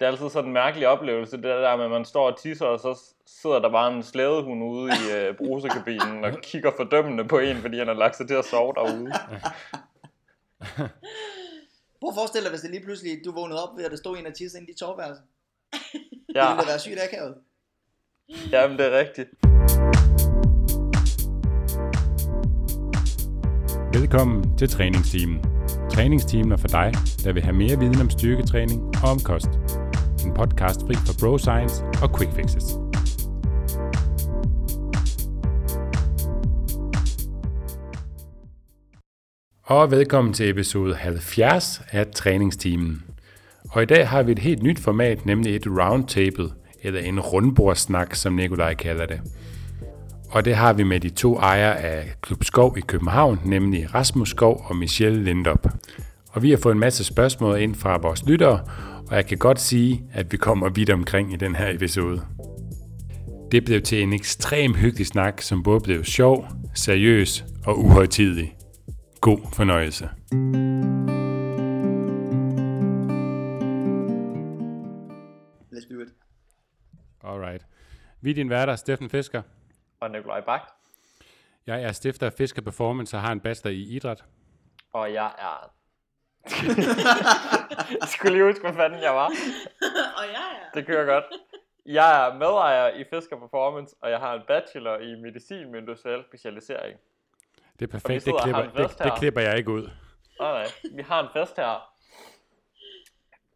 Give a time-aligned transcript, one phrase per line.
[0.00, 2.66] det er altid sådan en mærkelig oplevelse, det der med, at man står og tisser,
[2.66, 7.38] og så sidder der bare en slædehund ude i øh, brusekabinen og kigger fordømmende på
[7.38, 9.12] en, fordi han har lagt sig til at sove derude.
[12.00, 14.18] Prøv at forestille dig, hvis det lige pludselig, du vågnede op ved, at der stod
[14.18, 15.22] en og tisse ind i dit soveværelse.
[16.34, 17.34] Ja, Det ville da være sygt akavet.
[18.52, 19.28] jamen det er rigtigt.
[24.00, 25.44] Velkommen til træningsteamen.
[25.90, 26.92] Træningsteamen er for dig,
[27.24, 29.79] der vil have mere viden om styrketræning og om kost.
[30.24, 32.64] En podcast fri for bro science og quick fixes.
[39.62, 43.02] Og velkommen til episode 70 af træningsteamen.
[43.70, 46.48] Og i dag har vi et helt nyt format, nemlig et roundtable,
[46.82, 49.20] eller en rundbordssnak, som Nikolaj kalder det.
[50.30, 54.30] Og det har vi med de to ejere af Klub Skov i København, nemlig Rasmus
[54.30, 55.66] Skov og Michelle Lindop.
[56.32, 58.60] Og vi har fået en masse spørgsmål ind fra vores lyttere,
[59.10, 62.26] og jeg kan godt sige, at vi kommer vidt omkring i den her episode.
[63.52, 68.56] Det blev til en ekstrem hyggelig snak, som både blev sjov, seriøs og uhøjtidig.
[69.20, 70.04] God fornøjelse.
[75.72, 76.08] Let's do it.
[77.24, 77.66] Alright.
[78.20, 79.42] Vi er din værter, Steffen Fisker.
[80.00, 80.60] Og Nikolaj Bak.
[81.66, 84.24] Jeg er stifter af Fisker Performance og har en bachelor i idræt.
[84.92, 85.79] Og jeg er...
[88.00, 89.26] jeg skulle lige huske, hvad fanden jeg var.
[90.18, 90.70] og jeg er.
[90.74, 91.24] Det kører godt.
[91.86, 96.24] Jeg er medejer i Fisker Performance, og jeg har en bachelor i medicin med industriel
[96.24, 96.98] specialisering.
[97.78, 98.24] Det er perfekt.
[98.24, 99.90] Det klipper, det, det klipper jeg ikke ud.
[100.40, 100.66] Nej, nej.
[100.96, 101.90] Vi har en fest her.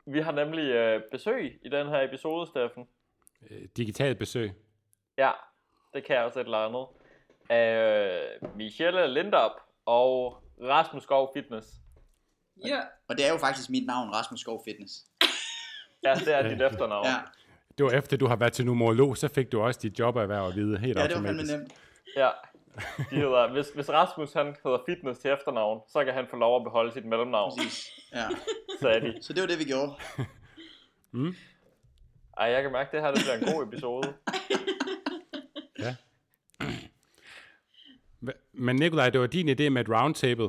[0.07, 2.89] Vi har nemlig øh, besøg i den her episode, Steffen.
[3.51, 4.53] Øh, Digitalt besøg.
[5.19, 5.31] Ja,
[5.95, 6.87] det kan jeg også et eller andet.
[7.51, 9.51] Øh, Michelle Lindop
[9.87, 11.69] og Rasmus Skov Fitness.
[12.67, 12.81] Ja.
[13.09, 14.93] Og det er jo faktisk mit navn, Rasmus Skov Fitness.
[16.05, 17.07] Ja, det er dit efternavn.
[17.07, 17.17] Ja,
[17.79, 20.55] Det var efter, du har været til numerolog, så fik du også dit jobberhverv at
[20.57, 21.53] vide helt ja det var fandme automatisk.
[21.59, 21.73] nemt.
[22.17, 22.31] Ja.
[23.11, 26.57] De hedder, hvis, hvis Rasmus han hedder Fitness til efternavn, så kan han få lov
[26.57, 27.91] at beholde sit mellemnavn, Præcis.
[28.15, 28.29] Ja.
[28.81, 29.23] sagde de.
[29.23, 29.93] Så det var det, vi gjorde.
[32.39, 34.15] Ej, jeg kan mærke, at det her det bliver en god episode.
[35.79, 35.95] Ja.
[38.67, 40.49] Men Nikolaj, det var din idé med et roundtable.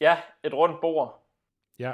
[0.00, 1.22] Ja, et rundt bord.
[1.78, 1.92] Ja.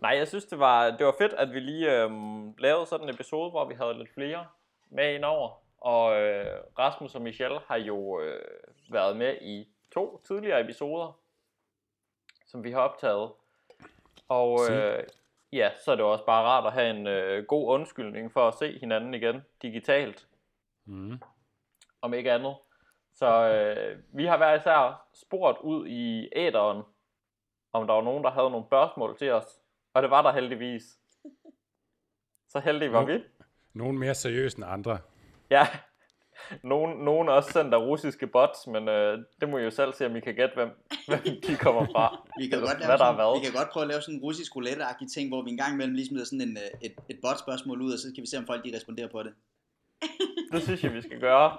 [0.00, 3.14] Nej, jeg synes, det var, det var fedt, at vi lige øhm, lavede sådan en
[3.14, 4.46] episode, hvor vi havde lidt flere
[4.90, 5.62] med indover.
[5.78, 8.42] Og øh, Rasmus og Michelle har jo øh,
[8.90, 11.18] været med i to tidligere episoder,
[12.46, 13.30] som vi har optaget.
[14.28, 15.04] Og øh,
[15.52, 18.54] ja, så er det også bare rart at have en øh, god undskyldning for at
[18.54, 20.26] se hinanden igen digitalt,
[20.84, 21.20] Mm.
[22.02, 22.56] om ikke andet.
[23.14, 26.82] Så øh, vi har hver især spurgt ud i æderen,
[27.72, 29.44] om der var nogen, der havde nogle spørgsmål til os.
[29.94, 30.82] Og det var der heldigvis.
[32.48, 33.18] Så heldige var vi.
[33.72, 34.98] Nogle mere seriøse end andre.
[35.50, 35.66] Ja,
[36.62, 40.06] nogen, nogen også sendt af russiske bots, men øh, det må I jo selv se,
[40.06, 40.68] om I kan gætte, hvem,
[41.08, 42.28] hvem de kommer fra.
[42.38, 43.40] Vi kan, Eller godt lave sådan, hvad.
[43.40, 45.74] vi kan godt prøve at lave sådan en russisk roulette ting, hvor vi en gang
[45.74, 48.38] imellem lige smider sådan en, øh, et, et bot-spørgsmål ud, og så kan vi se,
[48.38, 49.34] om folk de responderer på det.
[50.52, 51.58] Det synes jeg, vi skal gøre.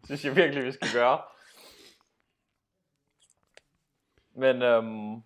[0.00, 1.18] Det synes jeg virkelig, vi skal gøre.
[4.36, 5.22] Men øhm,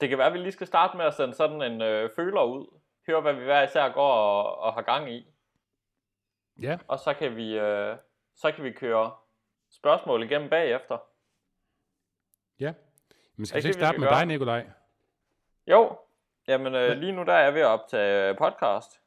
[0.00, 2.42] det kan være, at vi lige skal starte med at sende sådan en øh, føler
[2.42, 2.80] ud.
[3.06, 5.26] Høre, hvad vi hver især går og, og har gang i.
[6.62, 6.78] Ja.
[6.88, 7.96] Og så kan vi, øh,
[8.34, 9.12] så kan vi køre
[9.70, 10.98] spørgsmål igennem bagefter.
[12.60, 12.72] Ja.
[13.36, 14.18] Men skal vi ikke vi starte skal med gøre?
[14.18, 14.66] dig, Nikolaj?
[15.66, 15.98] Jo,
[16.48, 19.00] jamen øh, lige nu der er jeg ved at optage øh, podcast.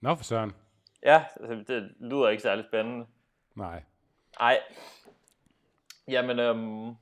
[0.00, 0.56] Nå for søren.
[1.02, 3.06] Ja, altså, det lyder ikke særlig spændende.
[3.54, 3.82] Nej.
[4.38, 4.58] Nej.
[6.08, 6.96] Jamen, øhm,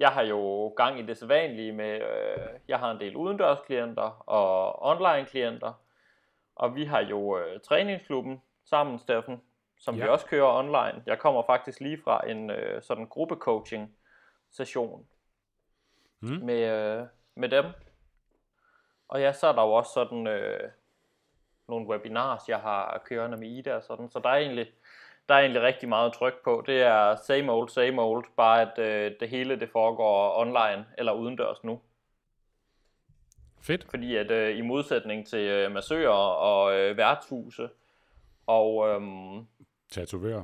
[0.00, 4.82] jeg har jo gang i det sædvanlige med, øh, jeg har en del udendørsklienter og
[4.82, 5.72] online klienter,
[6.54, 9.42] og vi har jo øh, træningsklubben sammen, Steffen,
[9.78, 10.02] som ja.
[10.02, 11.02] vi også kører online.
[11.06, 13.96] Jeg kommer faktisk lige fra en øh, sådan gruppecoaching
[14.50, 15.06] session
[16.22, 16.28] Mm.
[16.28, 17.64] med, øh, med dem.
[19.08, 20.70] Og ja, så er der jo også sådan øh,
[21.68, 24.72] nogle webinars, jeg har kørende med Ida og sådan, så der er egentlig,
[25.30, 26.64] der er egentlig rigtig meget tryk på.
[26.66, 31.12] Det er same old, same old, bare at øh, det hele det foregår online eller
[31.12, 31.80] udendørs nu.
[33.62, 33.86] Fedt.
[33.90, 37.68] Fordi at øh, i modsætning til øh, massører og øh, værtshuse
[38.46, 39.46] og øhm,
[39.90, 40.42] Tatovør.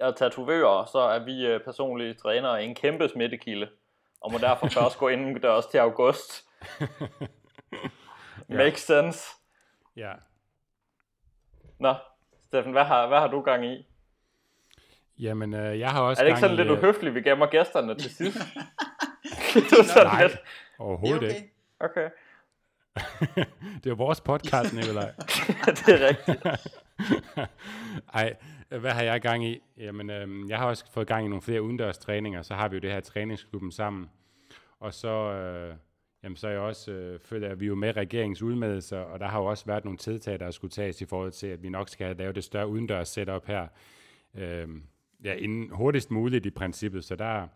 [0.00, 3.68] og tatovører, så er vi øh, personlige trænere en kæmpe smittekilde,
[4.20, 6.48] og må derfor først gå indendørs til august.
[8.48, 9.28] Makes sense.
[9.96, 10.12] Ja.
[11.78, 11.94] Nå,
[12.46, 13.86] Steffen, hvad har, hvad har du gang i?
[15.18, 17.46] Jamen, øh, jeg har også Er det ikke sådan i, lidt øh, uhøfligt, vi gemmer
[17.46, 18.38] gæsterne til sidst?
[19.54, 20.32] det er sådan Nej, lidt.
[20.32, 20.38] Det
[20.78, 21.36] er overhovedet okay.
[21.36, 21.52] ikke.
[21.80, 22.08] Okay.
[23.84, 25.10] det er vores podcast, Nikolaj.
[25.66, 26.46] det er rigtigt.
[28.14, 28.36] Ej,
[28.68, 29.60] hvad har jeg gang i?
[29.76, 32.76] Jamen, øhm, jeg har også fået gang i nogle flere udendørs træninger, så har vi
[32.76, 34.10] jo det her træningsklubben sammen.
[34.80, 35.74] Og så, øh,
[36.22, 39.20] jamen, så er jeg også, øh, føler at vi er jo med regeringens udmeldelser, og
[39.20, 41.68] der har jo også været nogle tiltag, der skulle tages i forhold til, at vi
[41.68, 43.66] nok skal lave det større udendørs setup her,
[44.34, 44.68] øh,
[45.24, 47.04] ja, inden hurtigst muligt i princippet.
[47.04, 47.48] Så der,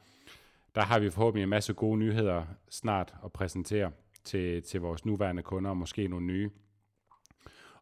[0.74, 3.90] der har vi forhåbentlig en masse gode nyheder snart at præsentere
[4.24, 6.50] til, til vores nuværende kunder, og måske nogle nye.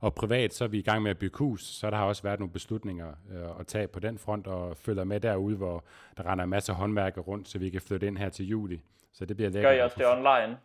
[0.00, 2.22] Og privat, så er vi i gang med at bygge hus, så der har også
[2.22, 5.84] været nogle beslutninger øh, at tage på den front, og følger med derude, hvor
[6.16, 8.80] der render en masse håndværker rundt, så vi kan flytte ind her til juli.
[9.12, 9.70] Så det bliver lækkert.
[9.70, 10.58] Gør I også det online?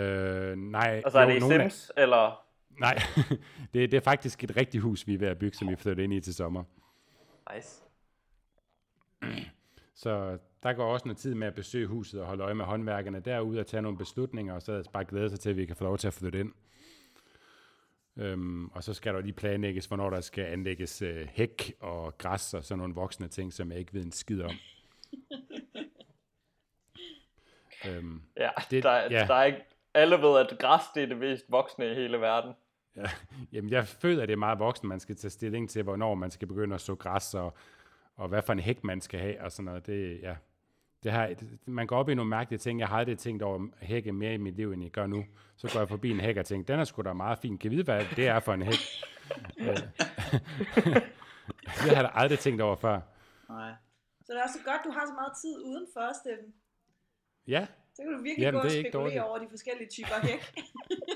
[0.00, 1.02] Øh, nej.
[1.04, 2.44] Altså er det i nogle af- Sims, eller?
[2.80, 2.98] Nej,
[3.74, 6.04] det, det er faktisk et rigtigt hus, vi er ved at bygge, som vi flytter
[6.04, 6.64] ind i til sommer.
[7.54, 7.82] Nice.
[9.94, 13.20] Så der går også noget tid med at besøge huset og holde øje med håndværkerne
[13.20, 15.84] derude og tage nogle beslutninger, og så bare glæde sig til, at vi kan få
[15.84, 16.52] lov til at flytte ind.
[18.16, 22.54] Øhm, og så skal der lige planlægges, hvornår der skal anlægges øh, hæk og græs
[22.54, 24.50] og sådan nogle voksne ting, som jeg ikke ved en skid om.
[27.88, 29.08] øhm, Ja, Det- der, ja.
[29.26, 29.58] der er ikke...
[29.94, 32.52] Alle ved, at græs det er det mest voksne i hele verden.
[32.96, 33.02] ja,
[33.52, 36.30] jamen, jeg føler, at det er meget voksen, man skal tage stilling til, hvornår man
[36.30, 37.54] skal begynde at så græs, og,
[38.18, 39.86] og hvad for en hæk man skal have, og sådan noget.
[39.86, 40.36] Det, ja,
[41.02, 42.80] det her, det, man går op i nogle mærkelige ting.
[42.80, 45.24] Jeg har aldrig tænkt over hække mere i mit liv, end jeg gør nu.
[45.56, 47.58] Så går jeg forbi en hæk og tænker, den er sgu da meget fin.
[47.58, 48.78] Kan vide, hvad det er for en hæk?
[49.58, 49.66] Øh,
[51.82, 53.00] det har jeg da aldrig tænkt over før.
[53.48, 53.72] Nej.
[54.24, 56.54] Så det er også godt, du har så meget tid udenfor, Steffen.
[57.46, 60.54] Ja, Så kan du virkelig Jamen, gå og er spekulere over de forskellige typer hæk.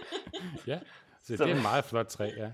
[0.73, 0.79] ja.
[1.23, 2.51] Så Så- det er et meget flot træ, ja.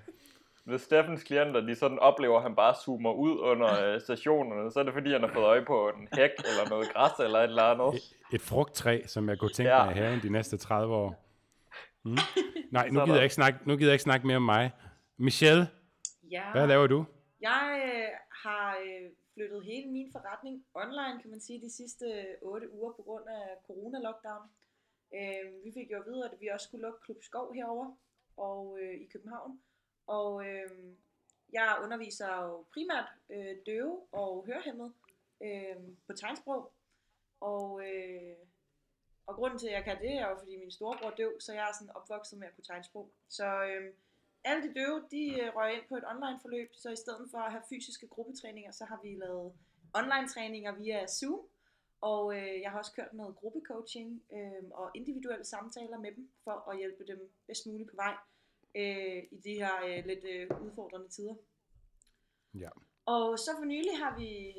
[0.68, 4.80] Hvis Steffens klienter, de sådan oplever, at han bare zoomer ud under øh, stationerne, så
[4.80, 7.44] er det fordi, han har fået øje på en hæk, eller noget græs, eller et
[7.44, 7.94] eller andet.
[7.94, 9.84] Et, et frugttræ, som jeg kunne tænke Ja.
[9.84, 11.10] mig i haven de næste 30 år.
[12.04, 12.16] Mm.
[12.76, 14.42] Nej, nu er gider, der- jeg ikke snakke, nu gider jeg ikke snakke mere om
[14.56, 14.70] mig.
[15.18, 15.64] Michelle,
[16.30, 16.44] Ja.
[16.52, 17.04] hvad laver du?
[17.40, 18.08] Jeg øh,
[18.44, 19.04] har øh,
[19.34, 23.24] flyttet hele min forretning online, kan man sige, de sidste øh, 8 uger på grund
[23.38, 24.44] af corona-lockdown.
[25.18, 27.86] Øh, vi fik jo at vide, at vi også skulle lukke Klub Skov herover
[28.48, 29.52] og øh, i København.
[30.08, 30.70] Og øh,
[31.52, 34.92] jeg underviser jo primært øh, døve og hørehæmmede
[35.40, 35.76] øh,
[36.06, 36.72] på tegnsprog.
[37.40, 38.36] Og, øh,
[39.26, 41.52] og grunden til, at jeg kan det, er jo, fordi min storebror er døv, så
[41.52, 43.10] jeg er sådan opvokset med at kunne tegnsprog.
[43.28, 43.92] Så øh,
[44.44, 47.38] alle de døve, de øh, røg ind på et online forløb, så i stedet for
[47.38, 49.52] at have fysiske gruppetræninger, så har vi lavet
[49.94, 51.40] online træninger via Zoom.
[52.00, 56.70] Og øh, jeg har også kørt noget gruppecoaching øh, og individuelle samtaler med dem, for
[56.70, 58.14] at hjælpe dem bedst muligt på vej
[58.78, 61.34] øh, i de her øh, lidt øh, udfordrende tider.
[62.54, 62.70] Ja.
[63.06, 64.54] Og så for nylig har vi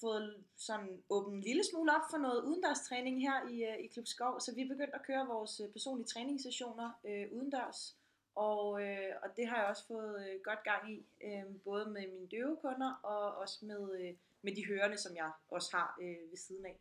[0.00, 3.86] fået sådan åbnet en lille smule op for noget udendørs træning her i, øh, i
[3.86, 7.96] Klub Skov, så vi er begyndt at køre vores øh, personlige træningssessioner øh, udendørs.
[8.34, 12.08] Og, øh, og det har jeg også fået øh, godt gang i, øh, både med
[12.08, 16.30] mine døve kunder og også med, øh, med de hørende, som jeg også har øh,
[16.30, 16.80] ved siden af.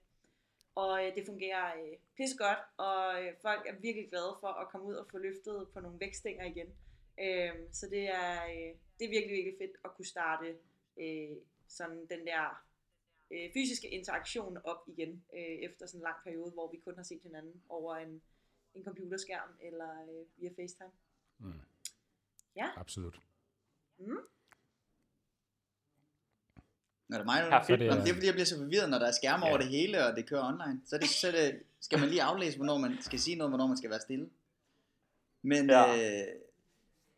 [0.76, 4.88] Og øh, det fungerer øh, pissegodt, og øh, folk er virkelig glade for at komme
[4.88, 6.68] ud og få løftet på nogle vægtstænger igen.
[7.20, 10.58] Øh, så det er, øh, det er virkelig, virkelig fedt at kunne starte
[10.98, 11.38] øh,
[11.68, 12.66] sådan den der
[13.32, 17.04] øh, fysiske interaktion op igen, øh, efter sådan en lang periode, hvor vi kun har
[17.04, 18.22] set hinanden over en,
[18.74, 20.92] en computerskærm eller øh, via FaceTime.
[21.38, 21.62] Mm.
[22.56, 22.72] Ja.
[22.76, 23.22] Absolut.
[27.14, 27.50] Nå, det er mig, nu.
[27.50, 27.80] Perfekt.
[27.80, 29.50] Det, er, er- det er fordi, jeg bliver så forvirret, når der er skærme Ja.
[29.50, 30.82] over det hele, og det kører online.
[30.86, 33.78] Så, det, så det, skal man lige aflæse, hvornår man skal sige noget, hvornår man
[33.78, 34.30] skal være stille.
[35.42, 35.96] Men, Ja.
[36.22, 36.28] øh,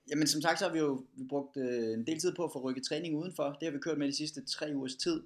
[0.09, 2.51] jamen som sagt, så har vi jo vi brugt øh, en del tid på at
[2.53, 3.43] få rykket træning udenfor.
[3.43, 5.23] Det har vi kørt med de sidste tre ugers tid.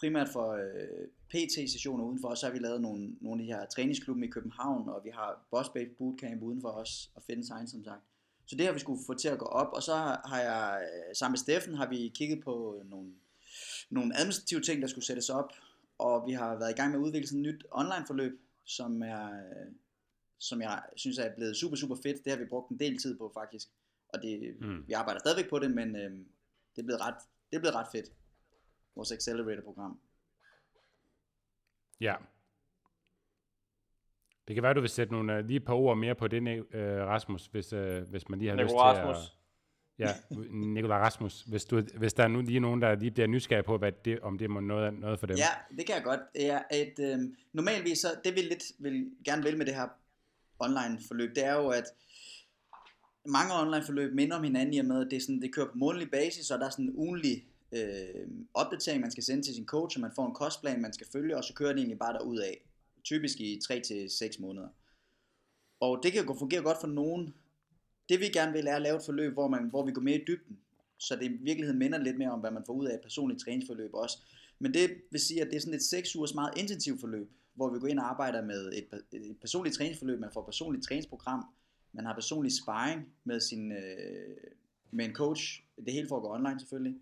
[0.00, 3.66] Primært for øh, PT-sessioner udenfor, og så har vi lavet nogle, nogle af de her
[3.66, 7.84] træningsklubben i København, og vi har Boss Babe Bootcamp udenfor os, og Fitness Science, som
[7.84, 8.00] sagt.
[8.46, 9.94] Så det har vi skulle få til at gå op, og så
[10.24, 13.08] har jeg, øh, sammen med Steffen, har vi kigget på nogle,
[13.90, 15.52] nogle administrative ting, der skulle sættes op,
[15.98, 19.02] og vi har været i gang med at udvikle sådan et nyt online forløb, som
[19.02, 19.72] er, øh,
[20.38, 22.24] som jeg synes er blevet super, super fedt.
[22.24, 23.68] Det har vi brugt en del tid på faktisk,
[24.08, 24.84] og det, Mm.
[24.88, 26.10] vi arbejder stadigvæk på det, men øh,
[26.76, 27.14] det, er blevet ret,
[27.50, 28.06] det er blevet ret fedt.
[28.96, 30.00] Vores Accelerator-program.
[32.00, 32.14] Ja.
[34.48, 36.40] Det kan være, du vil sætte nogle, uh, lige et par ord mere på det,
[36.60, 36.66] uh,
[37.06, 39.16] Rasmus, hvis, uh, hvis man lige har Nico lyst Rasmus.
[39.16, 39.43] til at...
[39.98, 40.14] Ja,
[40.50, 43.78] Nikolaj Rasmus, hvis, du, hvis der er nu lige nogen, der lige bliver nysgerrig på,
[43.78, 45.36] hvad det, om det må noget, noget for dem.
[45.36, 46.20] Ja, det kan jeg godt.
[46.34, 47.18] Det er et, øh,
[47.52, 49.88] normalvis, så det vi lidt vil, gerne vil med det her
[50.58, 51.84] online forløb, det er jo, at
[53.24, 55.66] mange online forløb minder om hinanden i og med, at det, er sådan, det kører
[55.66, 59.54] på månedlig basis, og der er sådan en ugenlig øh, opdatering, man skal sende til
[59.54, 61.98] sin coach, og man får en kostplan, man skal følge, og så kører det egentlig
[61.98, 62.60] bare derud af.
[63.04, 64.68] Typisk i 3-6 måneder.
[65.80, 67.34] Og det kan jo fungere godt for nogen.
[68.08, 70.16] Det vi gerne vil er at lave et forløb, hvor, man, hvor vi går mere
[70.16, 70.58] i dybden.
[70.98, 73.40] Så det i virkeligheden minder lidt mere om, hvad man får ud af et personligt
[73.40, 74.18] træningsforløb også.
[74.58, 77.70] Men det vil sige, at det er sådan et 6 ugers meget intensivt forløb, hvor
[77.70, 80.20] vi går ind og arbejder med et, et personligt træningsforløb.
[80.20, 81.44] Man får et personligt træningsprogram.
[81.92, 84.36] Man har personlig sparring med, sin, øh,
[84.90, 85.62] med en coach.
[85.84, 86.96] Det hele foregår online selvfølgelig.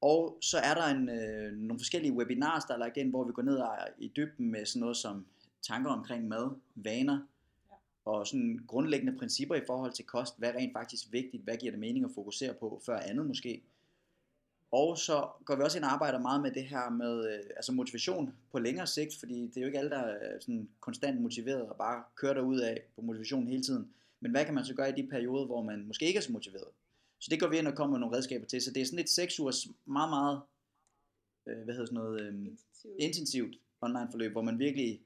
[0.00, 3.32] Og så er der en, øh, nogle forskellige webinars, der er lagt ind, hvor vi
[3.32, 5.26] går ned og i dybden med sådan noget som
[5.62, 7.18] tanker omkring mad, vaner,
[8.04, 10.38] og sådan grundlæggende principper i forhold til kost.
[10.38, 11.42] Hvad er rent faktisk vigtigt?
[11.42, 13.62] Hvad giver det mening at fokusere på før andet måske?
[14.72, 17.72] Og så går vi også ind og arbejder meget med det her med øh, altså
[17.72, 21.62] motivation på længere sigt, fordi det er jo ikke alle, der er sådan konstant motiveret
[21.62, 23.90] og bare kører ud af på motivation hele tiden.
[24.20, 26.32] Men hvad kan man så gøre i de perioder, hvor man måske ikke er så
[26.32, 26.68] motiveret?
[27.18, 28.62] Så det går vi ind og kommer med nogle redskaber til.
[28.62, 30.40] Så det er sådan et 6 ugers meget, meget
[31.46, 32.94] øh, hvad hedder sådan noget, øh, Intensivt.
[32.98, 35.00] intensivt online forløb, hvor man virkelig,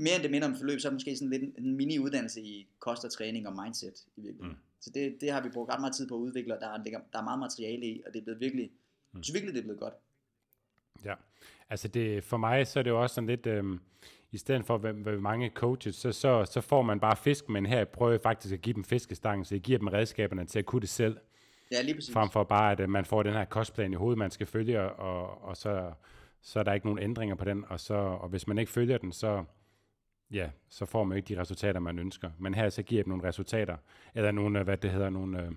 [0.00, 2.40] mere end det minder om forløb, så er det måske sådan lidt en, en mini-uddannelse
[2.40, 4.58] i kost og træning og mindset i virkeligheden.
[4.58, 4.64] Mm.
[4.80, 6.76] Så det, det har vi brugt ret meget tid på at udvikle, og der er,
[7.12, 8.70] der er meget materiale i, og det er blevet virkelig,
[9.12, 9.22] Mm.
[9.22, 9.94] synes virkelig, det er blevet godt.
[11.04, 11.14] Ja,
[11.70, 13.80] altså det, for mig så er det jo også sådan lidt, øhm,
[14.32, 17.66] i stedet for hvad, hvad mange coaches, så, så, så får man bare fisk, men
[17.66, 20.66] her prøver jeg faktisk at give dem fiskestangen, så jeg giver dem redskaberne til at
[20.66, 21.16] kunne det selv,
[21.72, 22.12] Ja, lige præcis.
[22.12, 24.80] frem for bare, at øh, man får den her kostplan i hovedet, man skal følge,
[24.82, 25.92] og, og så,
[26.42, 28.98] så er der ikke nogen ændringer på den, og, så, og hvis man ikke følger
[28.98, 29.44] den, så,
[30.30, 32.30] ja, så får man ikke de resultater, man ønsker.
[32.38, 33.76] Men her så giver dem nogle resultater,
[34.14, 35.52] eller nogle, øh, hvad det hedder, nogle, øh,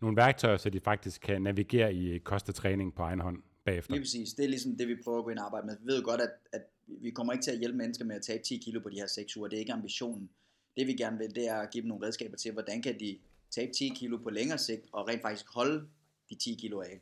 [0.00, 3.92] nogle værktøjer, så de faktisk kan navigere i kost og træning på egen hånd bagefter.
[3.92, 4.32] Lige præcis.
[4.32, 5.76] Det er ligesom det, vi prøver at gå ind og arbejde med.
[5.80, 8.22] Vi ved jo godt, at, at vi kommer ikke til at hjælpe mennesker med at
[8.22, 9.48] tabe 10 kilo på de her 6 uger.
[9.48, 10.30] Det er ikke ambitionen.
[10.76, 13.18] Det vi gerne vil, det er at give dem nogle redskaber til, hvordan kan de
[13.50, 15.88] tabe 10 kilo på længere sigt, og rent faktisk holde
[16.30, 17.00] de 10 kilo af.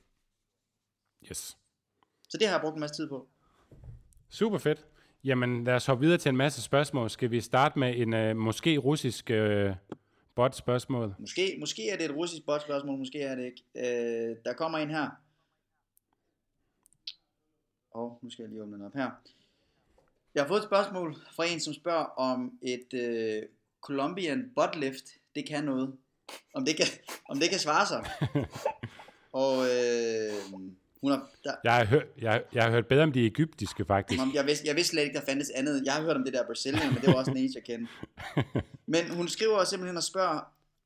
[1.30, 1.58] Yes.
[2.28, 3.28] Så det har jeg brugt en masse tid på.
[4.28, 4.86] Super fedt.
[5.24, 7.10] Jamen lad os hoppe videre til en masse spørgsmål.
[7.10, 9.74] Skal vi starte med en øh, måske russisk øh,
[10.34, 11.14] bot spørgsmål?
[11.18, 13.64] Måske, måske er det et russisk botspørgsmål, måske er det ikke.
[13.76, 15.10] Øh, der kommer en her.
[17.90, 19.10] Og nu skal jeg lige åbne den op her.
[20.34, 23.42] Jeg har fået et spørgsmål fra en, som spørger om et øh,
[23.80, 25.96] Colombian buttlift, det kan noget.
[26.54, 26.86] Om det kan,
[27.28, 28.04] om det kan svare sig.
[29.42, 30.32] Og øh,
[31.00, 34.22] hun har, der, Jeg har, hørt, jeg, jeg har hørt bedre om de egyptiske faktisk.
[34.22, 35.82] Om, jeg, vidste, jeg vidste slet ikke, der fandtes andet.
[35.84, 37.92] Jeg har hørt om det der Brazilian, men det var også den eneste, jeg kendte.
[38.92, 40.40] Men hun skriver simpelthen og spørger,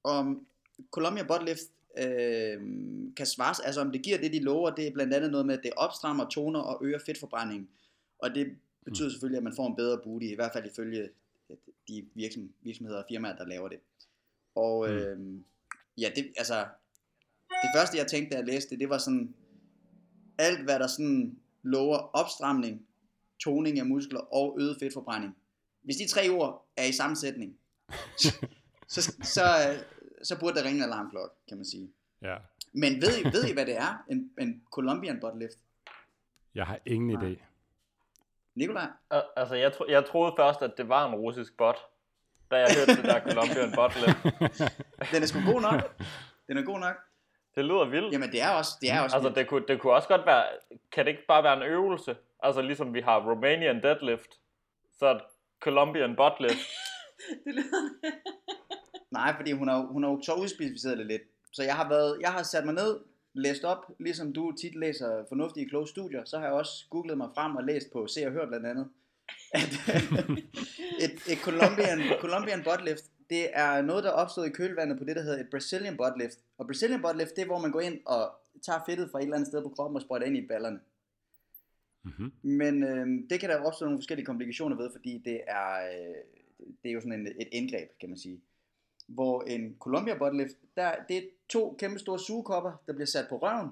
[0.04, 0.47] om
[0.90, 1.62] Columbia Buttlift
[1.99, 2.61] øh,
[3.16, 4.71] kan svares, altså om det giver det, de lover.
[4.71, 7.69] Det er blandt andet noget med, at det opstrammer, toner og øger fedtforbrændingen.
[8.19, 11.09] Og det betyder selvfølgelig, at man får en bedre booty, i hvert fald ifølge
[11.88, 13.78] de virksom, virksomheder og firmaer, der laver det.
[14.54, 15.19] Og øh,
[15.99, 16.66] ja, det, altså,
[17.49, 19.35] det første jeg tænkte, da jeg læste det, det var sådan,
[20.42, 22.87] alt hvad der sådan lover opstramning,
[23.40, 25.37] toning af muskler og øget fedtforbrænding.
[25.82, 27.56] Hvis de tre ord er i sammensætning,
[28.88, 29.78] så, så, øh,
[30.22, 31.90] så burde der ringe en alarmklokke, kan man sige.
[32.22, 32.37] Ja.
[32.72, 34.04] Men ved I, ved I hvad det er?
[34.11, 35.58] En, en Colombian butt lift?
[36.54, 37.32] Jeg har ingen Nej.
[37.32, 37.38] idé.
[38.54, 38.87] Nikolaj?
[39.11, 41.76] Al- Altså, jeg, tro, jeg troede først, at det var en russisk bot,
[42.50, 44.16] da jeg hørte det der Colombian bot lidt.
[45.12, 46.02] Den er sgu god nok.
[46.49, 46.96] Den er god nok.
[47.54, 48.12] Det lyder vildt.
[48.12, 49.38] Jamen det er også, det er også Altså, vildt.
[49.38, 50.44] det kunne, det kunne også godt være,
[50.92, 52.16] kan det ikke bare være en øvelse?
[52.42, 54.30] Altså, ligesom vi har Romanian deadlift,
[54.99, 55.18] så er
[55.61, 56.59] Colombian butt lift.
[57.44, 57.90] Det lyder...
[59.11, 61.23] Nej, fordi hun har, hun har jo så udspecificeret det lidt.
[61.52, 63.00] Så jeg har, været, jeg har sat mig ned,
[63.35, 67.28] læst op, ligesom du tit læser fornuftige, kloge studier, så har jeg også googlet mig
[67.35, 68.88] frem og læst på Se og Hør blandt andet,
[69.54, 69.73] at
[71.04, 75.04] et, et Colombian, Colombian butt lift, det er noget, der er opstået i kølvandet på
[75.04, 76.38] det, der hedder et Brazilian butt lift.
[76.58, 79.22] Og Brazilian butt lift, det er, hvor man går ind og tager fedtet fra et
[79.22, 80.80] eller andet sted på kroppen og sprøjter ind i ballerne.
[82.02, 82.32] Mm-hmm.
[82.42, 86.14] Men øh, det kan der opstå nogle forskellige komplikationer ved, fordi det er, øh,
[86.82, 88.40] det er jo sådan en, et indgreb, kan man sige.
[89.06, 93.26] Hvor en Columbia butt lift, der, det er to kæmpe store sugekopper, der bliver sat
[93.28, 93.70] på røven.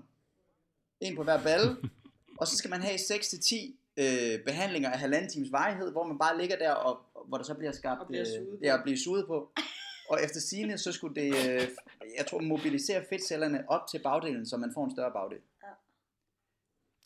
[1.00, 1.76] En på hver balle.
[2.40, 6.38] og så skal man have 6-10 øh, behandlinger af halvanden times varighed, hvor man bare
[6.38, 8.54] ligger der, og hvor der så bliver skabt, Og bliver suget på.
[8.56, 9.52] øh, ja, og bliver suget på.
[10.08, 11.68] Og efter sigende, så skulle det, øh,
[12.18, 15.38] jeg tror, mobilisere fedtcellerne op til bagdelen, så man får en større bagdel.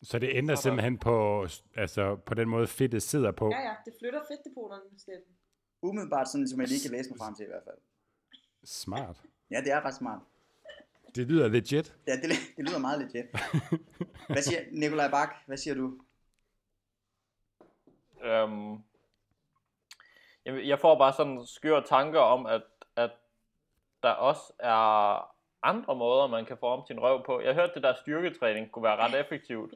[0.03, 3.49] Så det ændrer simpelthen på, altså, på den måde fedtet sidder på.
[3.49, 5.33] Ja, ja, det flytter fedtdepoterne, Steffen.
[5.81, 7.77] Umiddelbart sådan, som jeg lige kan læse mig frem til i hvert fald.
[8.63, 9.21] Smart.
[9.51, 10.19] Ja, det er ret smart.
[11.15, 11.95] Det lyder legit.
[12.07, 13.25] Ja, det, det lyder meget legit.
[14.27, 15.29] Hvad siger Nikolaj Bak?
[15.45, 15.99] Hvad siger du?
[18.23, 18.77] Øhm,
[20.45, 22.61] jeg, jeg får bare sådan skøre tanker om, at,
[22.95, 23.11] at
[24.03, 27.41] der også er andre måder, man kan forme sin røv på.
[27.41, 29.73] Jeg hørte, det der styrketræning kunne være ret effektivt.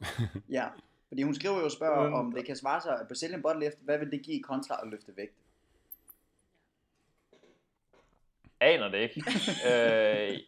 [0.50, 0.66] Ja,
[1.08, 3.58] fordi hun skriver jo og spørger, Uden- om det kan svare sig, at Brazilian butt
[3.58, 5.34] lift, hvad vil det give kontra at løfte vægt?
[8.60, 9.24] Aner det ikke.
[9.70, 10.38] øh,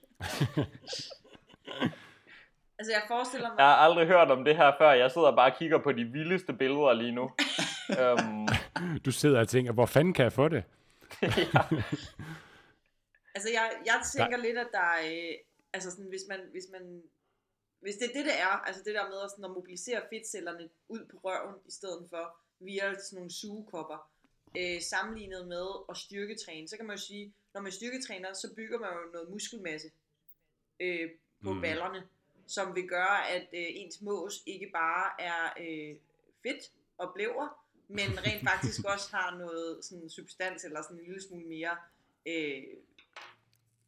[2.78, 4.90] Altså jeg forestiller mig, jeg har aldrig hørt om det her før.
[4.90, 7.30] Jeg sidder bare og kigger på de vildeste billeder lige nu.
[8.00, 8.48] øhm,
[9.04, 10.64] Du sidder og tænker, hvor fanden kan jeg få det?
[11.22, 11.62] ja.
[13.34, 15.34] altså jeg, jeg tænker lidt, at der er, øh,
[15.72, 17.02] altså sådan, hvis man, hvis man,
[17.80, 20.68] hvis det er det, det er, altså det der med at, sådan, at mobilisere fedtcellerne
[20.88, 24.10] ud på røven, i stedet for via sådan nogle sugekopper,
[24.58, 28.78] øh, sammenlignet med at styrketræne, så kan man jo sige, når man styrketræner, så bygger
[28.78, 29.90] man jo noget muskelmasse
[30.80, 31.10] øh,
[31.44, 31.60] på mm.
[31.60, 32.08] ballerne,
[32.46, 35.96] som vil gøre, at øh, ens mås ikke bare er øh,
[36.42, 37.61] fedt og blæver,
[37.96, 41.76] men rent faktisk også har noget sådan substans, eller sådan en lille smule mere,
[42.26, 42.62] øh,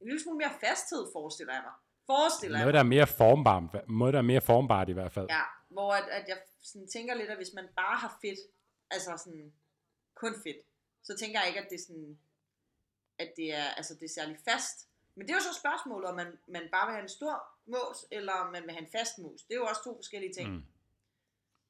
[0.01, 1.73] en lille smule mere fasthed, forestiller jeg mig.
[2.07, 2.79] Forestiller jeg Noget, mig.
[2.79, 5.27] der er mere formbart, noget, der er mere formbart i hvert fald.
[5.31, 8.39] Ja, hvor at, at jeg sådan tænker lidt, at hvis man bare har fedt,
[8.91, 9.53] altså sådan
[10.15, 10.57] kun fedt,
[11.03, 12.19] så tænker jeg ikke, at det sådan,
[13.19, 14.89] at det er, altså det er særlig fast.
[15.15, 18.07] Men det er jo så spørgsmålet, om man, man bare vil have en stor mås,
[18.11, 19.43] eller om man vil have en fast mås.
[19.43, 20.51] Det er jo også to forskellige ting.
[20.53, 20.65] Mm.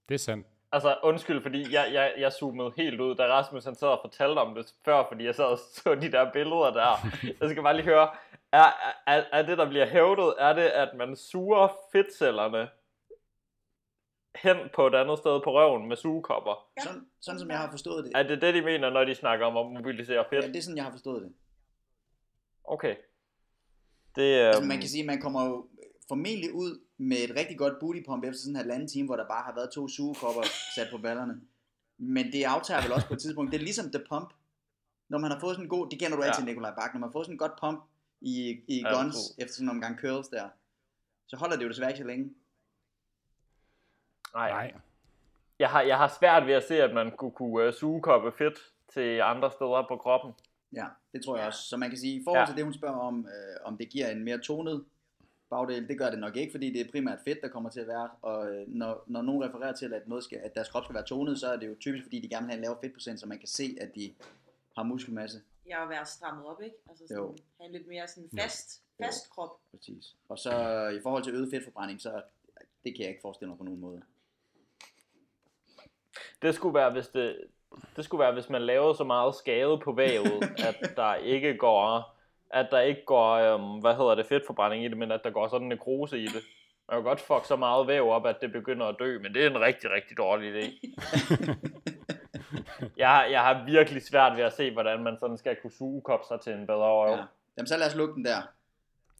[0.09, 0.47] Det er sandt.
[0.75, 4.39] Altså, undskyld, fordi jeg, jeg, jeg zoomede helt ud, da Rasmus han sad og fortalte
[4.39, 7.07] om det før, fordi jeg sad og så de der billeder der.
[7.41, 8.09] Jeg skal bare lige høre,
[8.53, 8.69] er,
[9.07, 12.69] er, er det, der bliver hævdet, er det, at man suger fedtcellerne
[14.37, 16.69] hen på et andet sted på røven med sugekopper?
[16.77, 16.83] Ja.
[16.83, 18.13] Sådan, sådan som jeg har forstået det.
[18.15, 20.45] Er det det, de mener, når de snakker om at mobilisere fedt?
[20.45, 21.33] Ja, det er sådan, jeg har forstået det.
[22.65, 22.97] Okay.
[24.17, 25.69] Det, Altså, øhm, man kan sige, at man kommer jo
[26.09, 29.29] formentlig ud med et rigtig godt booty pump efter sådan en halvanden time, hvor der
[29.29, 30.43] bare har været to sugekopper
[30.75, 31.41] sat på ballerne.
[31.99, 33.53] Men det aftager vel også på et tidspunkt.
[33.53, 34.33] Det er ligesom The Pump.
[35.09, 36.29] Når man har fået sådan en god, det kender du Ja.
[36.29, 37.85] altid, Nikolaj Bak, når man har fået sådan en godt pump
[38.21, 39.43] i, i Ja, guns, true.
[39.45, 40.49] efter sådan en omgang curls der,
[41.27, 42.35] så holder det jo desværre ikke så længe.
[44.35, 44.51] nej.
[44.51, 44.73] Nej.
[45.59, 48.59] Jeg har, jeg har svært ved at se, at man kunne, kunne uh, sugekoppe fedt
[48.95, 50.33] til andre steder på kroppen.
[50.73, 51.63] Ja, det tror jeg også.
[51.69, 52.47] Så man kan sige, i forhold Ja.
[52.47, 54.85] til det, hun spørger om, øh, om det giver en mere tonet
[55.57, 57.89] bagdel, det gør det nok ikke, fordi det er primært fedt, der kommer til at
[57.89, 58.09] være.
[58.23, 61.05] Og øh, når, når nogen refererer til, at, noget skal, at deres krop skal være
[61.05, 63.27] tonet, så er det jo typisk, fordi de gerne vil have en lavere fedtprocent, så
[63.27, 64.15] man kan se, at de
[64.77, 65.43] har muskelmasse.
[65.67, 66.77] Jeg vil være strammet op, ikke?
[66.89, 67.37] Altså sådan, Jo.
[67.61, 68.43] have en lidt mere sådan Jo.
[68.43, 69.51] fast, fast krop.
[69.71, 70.15] Præcis.
[70.29, 70.53] Og så
[70.89, 72.23] i forhold til øget fedtforbrænding, så
[72.85, 74.03] det kan jeg ikke forestille mig på nogen måde.
[76.43, 77.37] Det skulle være, hvis det,
[77.97, 82.14] det skulle være, hvis man lavede så meget skade på vævet, at der ikke går,
[82.55, 85.49] at der ikke går, øhm, hvad hedder det, fedtforbrænding i det, men at der går
[85.49, 86.43] sådan en nekrose i det.
[86.89, 89.45] Man kan godt fuck så meget væv op, at det begynder at dø, men det
[89.45, 90.65] er en rigtig, rigtig dårlig idé.
[92.97, 96.27] Jeg, har- jeg har virkelig svært ved at se, hvordan man sådan skal kunne sugekoppe
[96.29, 97.11] sig til en bedre røv.
[97.11, 97.23] Ja.
[97.57, 98.37] Jamen så lad os lukke den der.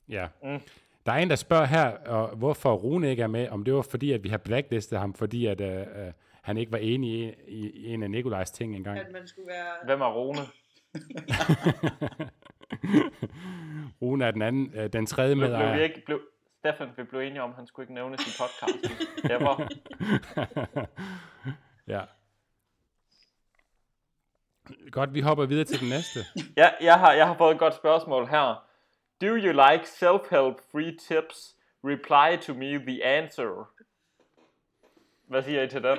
[0.09, 0.27] Ja.
[0.43, 0.61] Mm.
[1.07, 3.83] Der er en, der spørger her, og hvorfor Rune ikke er med, om det var
[3.91, 7.35] fordi, at vi har blacklistet ham, fordi at, øh, øh, han ikke var enig i,
[7.49, 8.99] i, i en af Nikolajs ting engang.
[8.99, 9.67] At man skulle være...
[9.85, 10.41] Hvem er Rune?
[14.03, 16.21] Rune er den anden, øh, den tredje Blev, blev vi ikke, blev,
[16.59, 18.91] Stefan, vi blev enige om, at han skulle ikke nævnes i podcasten.
[19.31, 19.69] Ever.
[21.95, 22.01] ja.
[24.91, 26.21] Godt, vi hopper videre til den næste.
[26.57, 28.67] Ja, jeg har, jeg har fået et godt spørgsmål her.
[29.21, 31.55] Do you like self-help free tips?
[31.85, 33.69] Reply to me the answer.
[35.29, 35.99] Hvad siger I til den?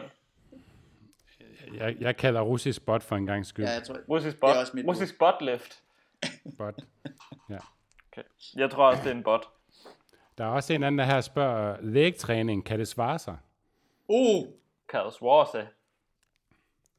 [1.73, 3.65] Jeg, jeg kalder russisk bot for en gang skyld.
[3.65, 4.89] Ja, jeg tror, Russisk Det bot, er også mit bud.
[4.89, 5.81] russisk botlift.
[6.57, 6.75] Bot.
[8.11, 8.23] Okay.
[8.55, 9.47] Jeg tror også, det er en bot.
[10.37, 13.37] Der er også en anden, der her spørger, lægtræning, kan det svare sig?
[14.07, 14.43] oh,
[14.89, 15.67] Kan svare sig.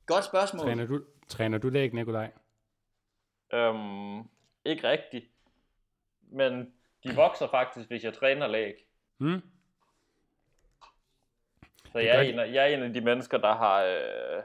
[0.06, 0.66] godt spørgsmål.
[0.66, 2.32] Træner du, træner du læg, Nikolaj?
[3.52, 4.18] Øhm,
[4.64, 5.24] ikke rigtigt.
[6.22, 6.72] Men
[7.04, 8.74] de vokser faktisk, hvis jeg træner læg.
[9.16, 9.42] Hmm?
[11.92, 14.42] Så jeg er, en af, jeg er en af de mennesker, der har, øh,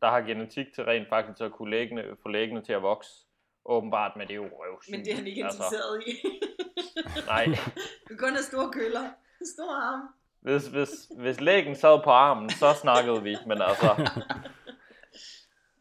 [0.00, 3.25] der har genetik til rent faktisk at kunne læggene, få læggene til at vokse.
[3.68, 4.90] Åbenbart, men det er jo røvsygt.
[4.90, 6.12] Men det er han ikke altså, interesseret i.
[7.32, 7.44] Nej,
[8.08, 9.10] Du kun have store køller.
[9.54, 10.00] Stor arm.
[10.40, 13.36] hvis, hvis, hvis læggen sad på armen, så snakkede vi.
[13.46, 14.10] Men altså,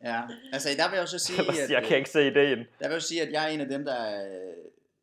[0.04, 0.22] Ja,
[0.54, 2.58] altså der vil jeg jo så sige, at, jeg kan ikke se ideen.
[2.58, 4.54] der vil jeg sige, at jeg er en af dem, der øh,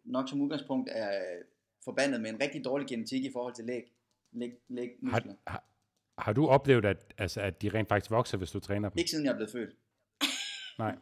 [0.04, 1.20] nok som udgangspunkt er
[1.84, 3.82] forbandet med en rigtig dårlig genetik i forhold til læg,
[4.32, 5.64] læg, læg Har, har,
[6.18, 8.98] har du oplevet, at, altså, at de rent faktisk vokser, hvis du træner dem?
[8.98, 9.76] Ikke siden jeg er blevet født.
[10.78, 10.94] Nej.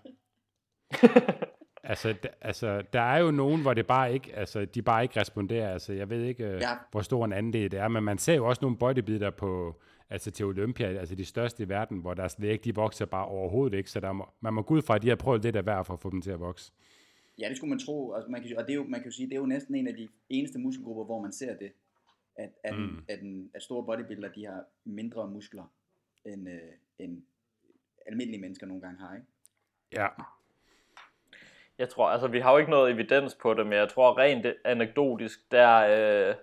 [1.82, 5.72] altså, altså, der er jo nogen, hvor det bare ikke, altså, de bare ikke responderer.
[5.72, 6.70] Altså, jeg ved ikke, øh, Ja.
[6.90, 10.30] hvor stor en andel det er, men man ser jo også nogle bodybuildere på, altså
[10.30, 13.90] til Olympia, altså de største i verden, hvor deres læg, de vokser bare overhovedet ikke,
[13.90, 15.82] så der må, man må gå ud fra, at de har prøvet lidt af hver
[15.82, 16.72] for at få dem til at vokse.
[17.38, 19.14] Ja, det skulle man tro, og, man kan, og det er jo, man kan jo
[19.16, 21.72] sige, det er jo næsten en af de eneste muskelgrupper, hvor man ser det,
[22.36, 23.04] at, at, mm.
[23.08, 23.18] At,
[23.54, 25.72] at store bodybuilder, de har mindre muskler,
[26.24, 26.58] end, øh,
[26.98, 27.22] end
[28.06, 29.26] almindelige mennesker nogle gange har, ikke?
[29.92, 30.06] Ja,
[31.80, 34.46] jeg tror, altså vi har jo ikke noget evidens på det, men jeg tror rent
[34.64, 36.34] anekdotisk, der, øh,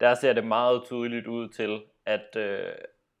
[0.00, 2.72] der ser det meget tydeligt ud til, at, øh,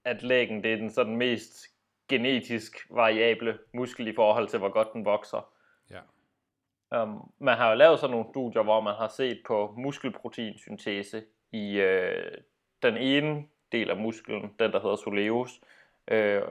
[0.04, 1.66] at lægen det er den sådan mest
[2.08, 5.50] genetisk variable muskel i forhold til, hvor godt den vokser.
[5.90, 7.02] Ja.
[7.02, 11.80] Um, man har jo lavet sådan nogle studier, hvor man har set på muskelproteinsyntese i
[11.80, 12.32] øh,
[12.82, 15.60] den ene del af musklen, den der hedder soleus,
[16.08, 16.42] øh,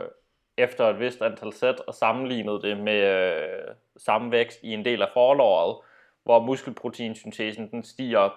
[0.58, 5.01] efter et vist antal sæt, og sammenlignet det med øh, samme vækst i en del
[5.01, 5.77] af forlåret,
[6.23, 8.29] hvor muskelproteinsyntesen den stiger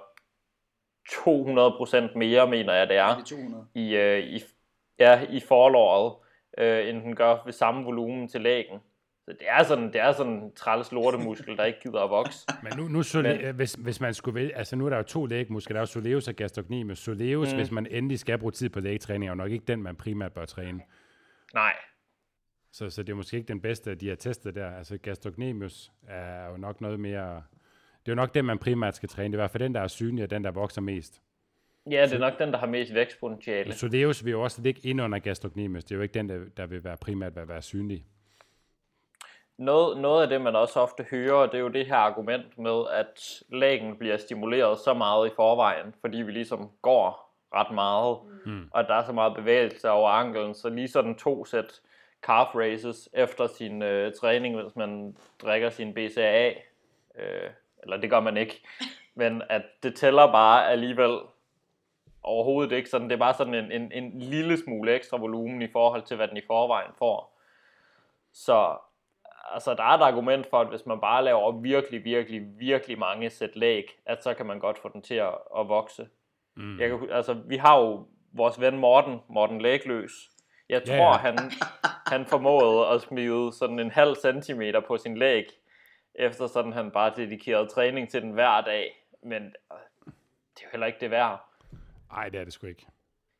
[1.08, 3.66] 200% mere, mener jeg det er, Det er 200.
[3.74, 4.42] i, øh, i,
[4.98, 6.14] ja, i forlåret,
[6.58, 8.80] øh, end den gør ved samme volumen til lægen.
[9.24, 12.46] Så det er sådan, det er sådan en træls lortemuskel, der ikke gider at vokse.
[12.64, 15.02] Men nu, nu sole, Men, hvis, hvis man skulle vælge, altså nu er der jo
[15.02, 16.98] to lægmuskler, der er jo soleus og gastrocnemius.
[16.98, 17.56] Soleus, mm.
[17.58, 20.32] hvis man endelig skal bruge tid på lægetræning, er jo nok ikke den, man primært
[20.32, 20.80] bør træne.
[21.54, 21.72] Nej,
[22.76, 24.70] Så, så det er måske ikke den bedste, de har testet der.
[24.70, 27.34] Altså gastrocnemius er jo nok noget mere...
[28.00, 29.28] Det er jo nok den, man primært skal træne.
[29.28, 31.22] Det er i hvert fald den, der er synlig, og den, der vokser mest.
[31.90, 33.72] ja, det er nok den, der har mest vækstpotentiale.
[33.72, 35.84] Soleus vil jo også ligge ind under gastrocnemius.
[35.84, 38.04] Det er jo ikke den, der, der vil være primært vil være synlig.
[39.58, 42.84] Noget, noget af det, man også ofte hører, det er jo det her argument med,
[42.92, 48.68] at lægen bliver stimuleret så meget i forvejen, fordi vi ligesom går ret meget, mm.
[48.70, 51.80] og der er så meget bevægelse over anklen, så lige sådan to sæt
[52.26, 56.48] calf raises efter sin øh, træning, hvis man drikker sin BCAA,
[57.18, 57.50] øh,
[57.82, 58.62] eller det gør man ikke,
[59.14, 61.18] men at det tæller bare alligevel
[62.22, 65.72] overhovedet ikke sådan, det er bare sådan en, en, en lille smule ekstra volumen i
[65.72, 67.38] forhold til, hvad den i forvejen får.
[68.32, 68.76] Så
[69.52, 73.30] altså, der er et argument for, at hvis man bare laver virkelig, virkelig, virkelig mange
[73.30, 76.08] sæt læg, at så kan man godt få den til at, at vokse.
[76.54, 76.80] Mm.
[76.80, 80.30] Jeg kan, altså, vi har jo vores ven Morten, Morten Lægløs.
[80.68, 81.16] Jeg tror, ja.
[81.16, 81.38] han,
[82.06, 85.44] han formåede at smide sådan en halv centimeter på sin læg,
[86.14, 89.06] efter sådan han bare dedikerede træning til den hver dag.
[89.22, 89.78] Men øh,
[90.54, 91.48] det er jo heller ikke det værd.
[92.10, 92.86] Nej, det er det sgu ikke.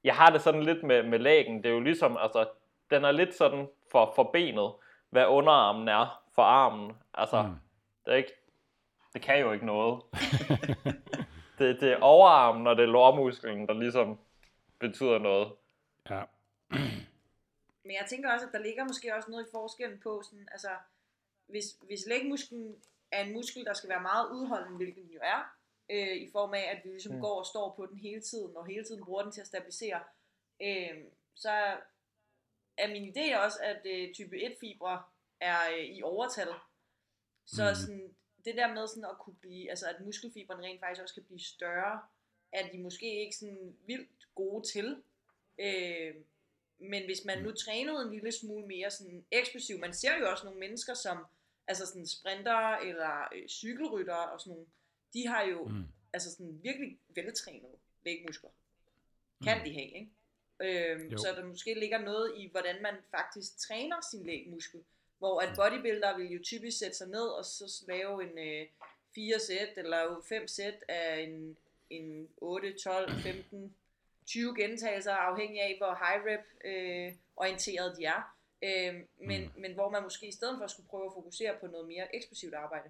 [0.05, 1.57] Jeg har det sådan lidt med, med lægen.
[1.57, 2.49] Det er jo ligesom, altså,
[2.91, 4.73] den er lidt sådan for, for benet,
[5.11, 6.97] hvad underarmen er for armen.
[7.15, 7.55] Altså, mm.
[8.05, 8.33] det, er ikke,
[9.15, 10.03] det kan jo ikke noget.
[11.59, 14.19] det, det er overarmen og det er lårmusklen, der ligesom
[14.79, 15.53] betyder noget.
[16.11, 16.23] Ja.
[17.87, 20.71] Men jeg tænker også, at der ligger måske også noget i forskellen på, sådan, altså,
[21.47, 25.57] hvis, hvis lægmusklen er en muskel, der skal være meget udholdende, hvilket den jo er,
[25.91, 27.21] øh, i form af, at vi ligesom Mm.
[27.21, 30.01] går og står på den hele tiden, og hele tiden bruger den til at stabilisere,
[30.63, 31.51] øh, så
[32.77, 35.03] er min idé også, at øh, type 1-fibre
[35.41, 36.49] er øh, i overtal.
[37.47, 37.75] Så mm.
[37.75, 41.25] sådan, det der med sådan at kunne blive, altså at muskelfibrene rent faktisk også kan
[41.25, 42.01] blive større,
[42.53, 45.03] er de måske ikke sådan vildt gode til.
[45.59, 46.15] Øh,
[46.79, 50.45] men hvis man nu trænede en lille smule mere sådan eksplosiv, man ser jo også
[50.45, 51.19] nogle mennesker som
[51.67, 54.67] altså sådan sprinter eller øh, cykelrytter og sådan nogle,
[55.15, 55.75] de har jo Mm.
[55.75, 55.85] mm.
[56.13, 58.51] altså sådan virkelig veltrænede lægmuskler.
[59.45, 59.65] Kan Mm.
[59.65, 60.11] de have, ikke?
[60.61, 61.19] Øhm, Jo.
[61.19, 64.85] så der måske ligger noget i, hvordan man faktisk træner sin lægmuskel.
[65.19, 68.67] Hvor at bodybuilder vil jo typisk sætte sig ned og så lave en øh,
[69.15, 71.57] 4 sæt eller 5 sæt af en,
[71.91, 73.77] en 8, 12, 15,
[74.27, 78.33] 20 gentagelser, afhængig af hvor high rep øh, orienteret de er.
[78.63, 78.95] Øh,
[79.27, 79.61] men, Mm.
[79.61, 82.55] men hvor man måske i stedet for skulle prøve at fokusere på noget mere eksplosivt
[82.55, 82.89] arbejde.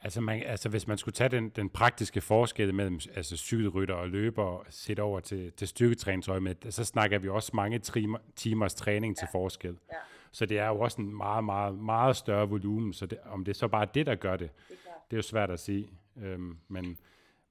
[0.00, 4.08] Altså, man, altså hvis man skulle tage den, den praktiske forskel mellem altså cykelrytter og
[4.08, 8.74] løber og sætte over til, til styrketræningsøje med, så snakker vi også mange timer, timers
[8.74, 9.20] træning ja.
[9.20, 9.78] til forskel.
[9.92, 9.96] Ja.
[10.32, 13.52] Så det er jo også en meget, meget, meget større volumen, så det, om det
[13.52, 15.90] er så bare det, der gør det, Det er det er jo svært at sige.
[16.16, 16.98] Øhm, men,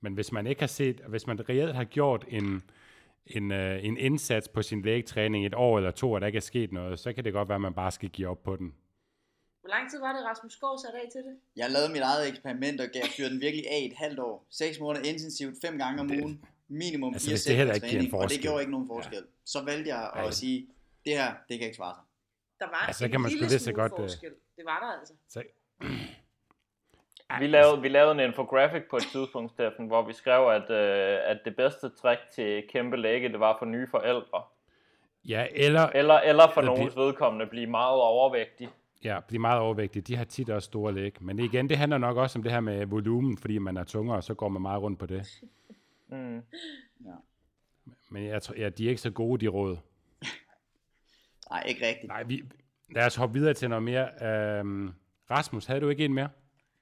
[0.01, 2.63] men hvis man ikke har set, hvis man reelt har gjort en,
[3.25, 6.41] en, øh, en indsats på sin lægetræning et år eller to, og der ikke er
[6.41, 8.73] sket noget, så kan det godt være, at man bare skal give op på den.
[9.61, 11.35] Hvor lang tid var det, Rasmus Skov satte af til det?
[11.55, 14.45] Jeg lavede mit eget eksperiment og gav fyre den virkelig af i et halvt år.
[14.49, 16.45] 6 måneder intensivt, fem gange om Det- ugen.
[16.69, 18.59] Minimum Altså, fire hvis det sæt heller af ikke giver en træning, og det gjorde
[18.61, 19.23] ikke nogen forskel.
[19.45, 20.27] Så valgte jeg Ej.
[20.27, 20.67] at sige,
[21.05, 22.03] det her, det kan ikke svare sig.
[22.59, 24.31] Der var Ja, så en kan man lille så smule godt, øh, forskel.
[24.57, 25.13] Det var der altså.
[25.29, 25.43] Så,
[27.39, 31.19] Vi lavede, vi lavede en infographic på et tidspunkt, Steffen, hvor vi skrev, at, øh,
[31.23, 34.43] at det bedste trick til kæmpe læge, det var for nye forældre.
[35.27, 38.69] ja, eller, Eller, eller for Eller nogens vedkommende blive meget overvægtig.
[39.03, 40.01] Ja, blive meget overvægtige.
[40.03, 41.21] De har tit også store læg.
[41.21, 44.17] Men igen, det handler nok også om det her med volumen, fordi man er tungere,
[44.17, 45.41] og så går man meget rundt på det.
[46.07, 46.41] Mm.
[48.09, 49.77] Men jeg tror, ja, de er ikke så gode, de råd.
[51.49, 52.07] Nej, ikke rigtigt.
[52.07, 52.43] Nej, vi,
[52.89, 54.23] lad os hoppe videre til noget mere.
[54.23, 54.93] Øhm,
[55.31, 56.29] Rasmus, havde du ikke en mere?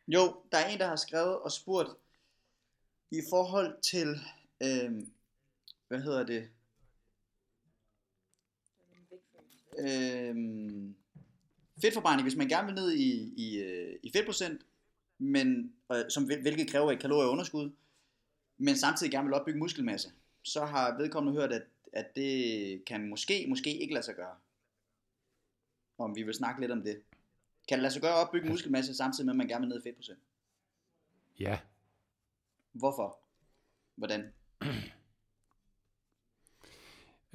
[0.07, 1.89] Jo, der er en, der har skrevet og spurgt,
[3.11, 4.07] i forhold til,
[4.61, 5.07] øh,
[5.87, 6.49] hvad hedder det,
[9.79, 10.35] Øh,
[11.81, 14.61] fedtforbrænding, hvis man gerne vil ned i, i, øh, i fedtprocent,
[15.17, 17.71] men, øh, som, hvilket kræver et kalorieunderskud,
[18.57, 20.11] men samtidig gerne vil opbygge muskelmasse,
[20.43, 21.63] så har vedkommende hørt, at,
[21.93, 24.35] at det kan måske, måske ikke lade sig gøre.
[25.97, 27.01] Om vi vil snakke lidt om det.
[27.67, 29.79] Kan det lade sig gøre at opbygge muskelmasse, samtidig med, at man gerne vil ned
[29.79, 30.19] i fedtprocent?
[31.39, 31.59] Ja.
[32.71, 33.17] Hvorfor?
[33.95, 34.33] Hvordan?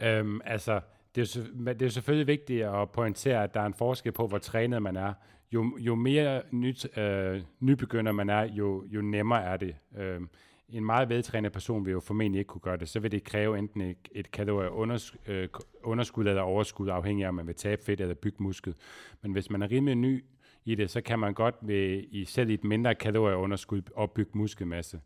[0.03, 0.81] Øhm, altså,
[1.15, 4.39] det er, det er selvfølgelig vigtigt at pointere, at der er en forskel på, hvor
[4.39, 5.15] trænet man er.
[5.53, 9.77] Jo, jo mere nyt, øh, nybegynder man er, jo, jo nemmere er det.
[9.97, 10.29] Øhm,
[10.73, 12.89] en meget veltrænet person vil jo formentlig ikke kunne gøre det.
[12.89, 15.49] Så vil det kræve enten et, et kalorieunderskud øh,
[15.83, 18.75] underskud eller overskud, afhængig af, om man vil tabe fedt eller bygge muskel.
[19.23, 20.25] Men hvis man er rimelig ny
[20.65, 25.01] i det, så kan man godt ved, i selv i et mindre kalorieunderskud opbygge muskelmasse.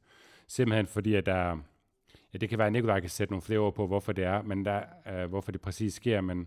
[0.46, 1.59] Simpelthen fordi, at der,
[2.33, 4.42] ja, det kan være, at Nikolaj kan sætte nogle flere ord på, hvorfor det er,
[4.42, 6.46] men der, øh, hvorfor det præcis sker, men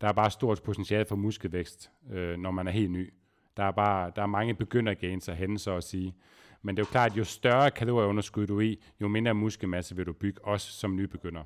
[0.00, 3.12] der er bare stort potentiale for muskelvækst, øh, når man er helt ny.
[3.56, 6.14] Der er, bare, der er mange begyndergains at hente, så at sige.
[6.62, 9.96] Men det er jo klart, at jo større kalorieunderskud du er i, jo mindre muskelmasse
[9.96, 11.44] vil du bygge, også som nybegynder.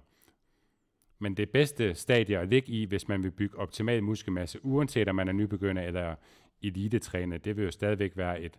[1.18, 5.14] Men det bedste stadie at ligge i, hvis man vil bygge optimal muskelmasse, uanset om
[5.14, 6.14] man er nybegynder eller
[6.62, 8.59] elitetræner, det vil jo stadigvæk være et,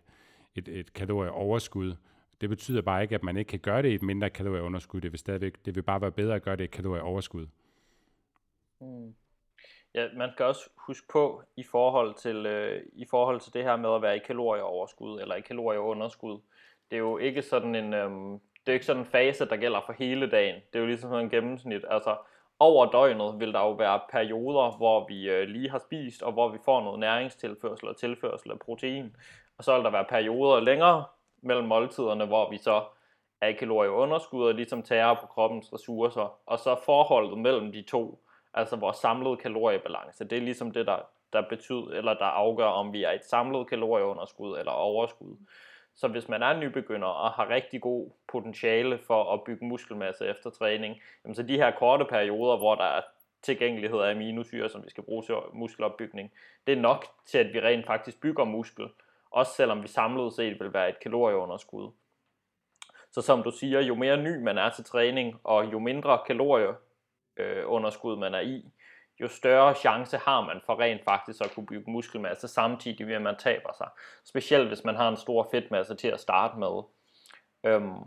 [0.54, 1.94] et, et kalorieoverskud,
[2.40, 5.00] det betyder bare ikke, at man ikke kan gøre det i et mindre kalorieunderskud.
[5.00, 7.46] Det vil, stadigvæk, det vil bare være bedre at gøre det i et kalorieoverskud.
[8.80, 9.14] Mm.
[9.96, 13.76] Ja, man skal også huske på i forhold til øh, i forhold til det her
[13.76, 16.40] med at være i kalorieoverskud eller i kalorieunderskud.
[16.90, 18.10] Det er jo ikke sådan en øh,
[18.66, 20.54] det er ikke sådan en fase der gælder for hele dagen.
[20.54, 21.84] Det er jo ligesom sådan en gennemsnit.
[21.90, 22.16] Altså
[22.58, 26.48] over døgnet vil der jo være perioder, hvor vi øh, lige har spist og hvor
[26.48, 29.16] vi får noget næringstilførsel og tilførsel af protein.
[29.58, 31.04] Og så vil der være perioder længere
[31.42, 32.84] mellem måltiderne, hvor vi så
[33.40, 36.38] er i kalorieunderskud og ligesom tager på kroppens ressourcer.
[36.46, 38.25] Og så forholdet mellem de to,
[38.56, 40.98] altså vores samlede kaloriebalance, det er ligesom det, der,
[41.32, 45.36] der betyder, eller der afgør, om vi er i et samlet kalorieunderskud eller overskud.
[45.94, 50.50] Så hvis man er nybegynder og har rigtig god potentiale for at bygge muskelmasse efter
[50.50, 53.00] træning, jamen så de her korte perioder, hvor der er
[53.42, 56.32] tilgængelighed af aminosyre, som vi skal bruge til muskelopbygning,
[56.66, 58.88] det er nok til, at vi rent faktisk bygger muskel
[59.36, 61.90] også selvom vi samlet set vil være et kalorieunderskud.
[63.10, 66.18] Så som du siger, jo mere ny man er til træning, og jo mindre
[67.36, 68.64] Øh, kalorieunderskud man er i,
[69.20, 73.22] jo større chance har man for rent faktisk at kunne bygge muskelmasse samtidig med at
[73.22, 73.88] man taber sig.
[74.24, 76.82] Specielt hvis man har en stor fedtmasse til at starte med.
[77.64, 77.98] Øhm,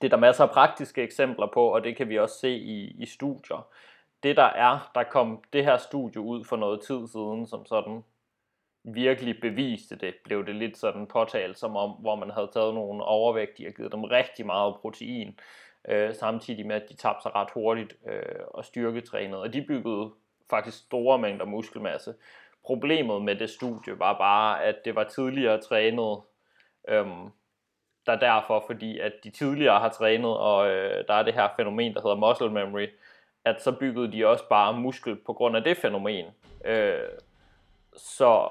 [0.00, 3.02] det er der masser af praktiske eksempler på, og det kan vi også se i,
[3.02, 3.68] i studier.
[4.22, 8.04] Det der er, der kom det her studie ud for noget tid siden, som sådan
[8.84, 13.04] virkelig beviste det, blev det lidt sådan påtalt som om, hvor man havde taget nogle
[13.04, 15.38] overvægtige og givet dem rigtig meget protein,
[15.88, 20.10] øh, samtidig med at de tabte sig ret hurtigt øh, og styrketrænede, og de byggede
[20.50, 22.14] faktisk store mængder muskelmasse.
[22.64, 26.20] Problemet med det studie var bare, at det var tidligere trænet,
[26.88, 27.06] øh,
[28.06, 31.94] der derfor, fordi at de tidligere har trænet, og øh, der er det her fænomen,
[31.94, 32.86] der hedder muscle memory,
[33.44, 36.26] at så byggede de også bare muskel på grund af det fænomen.
[36.64, 36.98] Øh,
[37.96, 38.48] så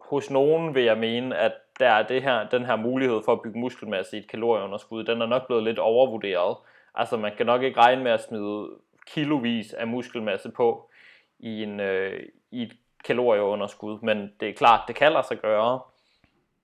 [0.00, 3.42] hos nogen vil jeg mene, at der er det her, den her mulighed for at
[3.42, 6.56] bygge muskelmasse i et kalorieunderskud, den er nok blevet lidt overvurderet.
[6.94, 8.68] Altså man kan nok ikke regne med at smide
[9.06, 10.90] kilovis af muskelmasse på
[11.38, 12.72] i, en, øh, i et
[13.04, 15.80] kalorieunderskud, men det er klart, det kan lade sig gøre,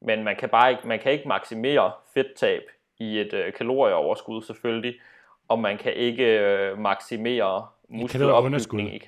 [0.01, 2.63] men man kan bare ikke, man kan ikke maksimere fedttab
[2.99, 4.95] i et øh, kalorieoverskud selvfølgelig,
[5.49, 8.99] og man kan ikke øh, maksimere muskelopbygning i,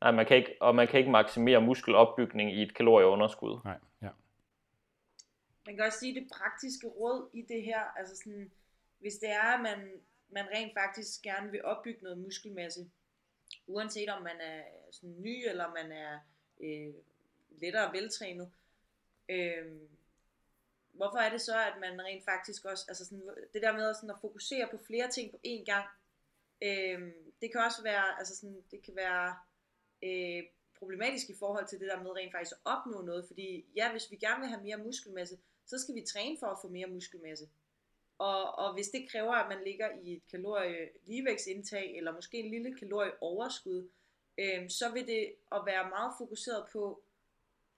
[0.00, 3.58] Nej, man kan ikke, og man kan ikke maksimere muskelopbygning i et kalorieunderskud.
[3.64, 4.08] Nej, ja.
[5.66, 8.50] Man kan også sige det praktiske råd i det her, altså sådan,
[8.98, 9.92] hvis det er, at man,
[10.28, 12.90] man rent faktisk gerne vil opbygge noget muskelmasse,
[13.66, 16.18] uanset om man er sådan ny, eller man er
[16.60, 16.94] øh,
[17.50, 18.52] lettere veltrænet,
[19.28, 19.80] øh,
[20.92, 24.10] hvorfor er det så, at man rent faktisk også, altså sådan, det der med sådan
[24.10, 25.86] at fokusere på flere ting på én gang,
[26.62, 29.36] øh, det kan også være, altså sådan, det kan være
[30.02, 30.42] øh,
[30.78, 34.10] problematisk i forhold til det der med rent faktisk at opnå noget, fordi ja, hvis
[34.10, 35.38] vi gerne vil have mere muskelmasse,
[35.70, 37.48] så skal vi træne for at få mere muskelmasse.
[38.18, 42.50] Og, og hvis det kræver, at man ligger i et kalorie ligevægtsindtag, eller måske en
[42.50, 43.88] lille kalorieoverskud,
[44.38, 47.02] øh, så vil det at være meget fokuseret på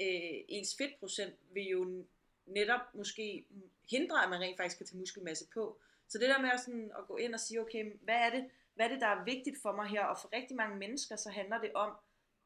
[0.00, 2.05] øh, ens fedtprocent, vil jo
[2.46, 3.44] netop måske
[3.90, 5.78] hindre, at man rent faktisk kan tage muskelmasse på.
[6.09, 8.50] Så det der med at, sådan, at gå ind og sige, okay, hvad er det,
[8.74, 10.05] hvad er det, der er vigtigt for mig her?
[10.05, 11.92] Og for rigtig mange mennesker, så handler det om,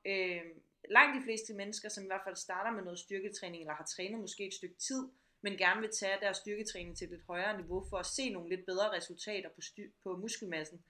[0.04, 0.42] øh,
[0.90, 4.20] langt de fleste mennesker, som i hvert fald starter med noget styrketræning, eller har trænet
[4.20, 5.08] måske et stykke tid,
[5.42, 8.48] men gerne vil tage deres styrketræning til et lidt højere niveau, for at se nogle
[8.48, 10.82] lidt bedre resultater på, styr, på muskelmassen,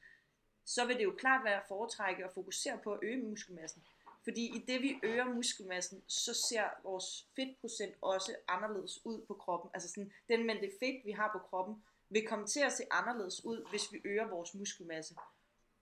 [0.64, 3.82] så vil det jo klart være at foretrække at fokusere på at øge muskelmassen.
[4.24, 9.70] Fordi i det vi øger muskelmassen, så ser vores fedtprocent også anderledes ud på kroppen.
[9.74, 13.44] Altså sådan, den mængde fedt, vi har på kroppen, vil komme til at se anderledes
[13.44, 15.14] ud, hvis vi øger vores muskelmasse.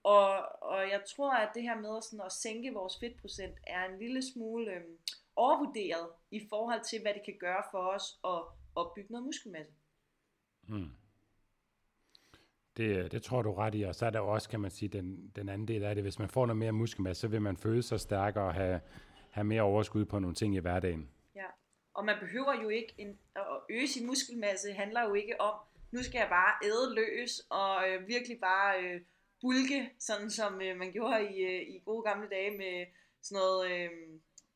[0.02, 3.98] Og, og jeg tror, at det her med sådan at sænke vores fedtprocent er en
[3.98, 4.98] lille smule øhm,
[5.36, 8.42] overvurderet i forhold til, hvad det kan gøre for os at
[8.74, 9.72] opbygge noget muskelmasse.
[10.68, 10.90] Mm.
[12.76, 15.32] Det, det tror du ret i, og så er der også, kan man sige, den,
[15.36, 16.04] den anden del af det.
[16.04, 18.80] Hvis man får noget mere muskelmasse, så vil man føle sig stærkere og have,
[19.30, 21.10] have mere overskud på nogle ting i hverdagen.
[21.34, 21.46] Ja,
[21.94, 25.54] og man behøver jo ikke, en, at øge sin muskelmasse handler jo ikke om,
[25.90, 29.00] nu skal jeg bare æde løs og øh, virkelig bare øh,
[29.40, 32.86] bulke, sådan som øh, man gjorde i, øh, i gode gamle dage med
[33.22, 33.90] sådan noget, øh,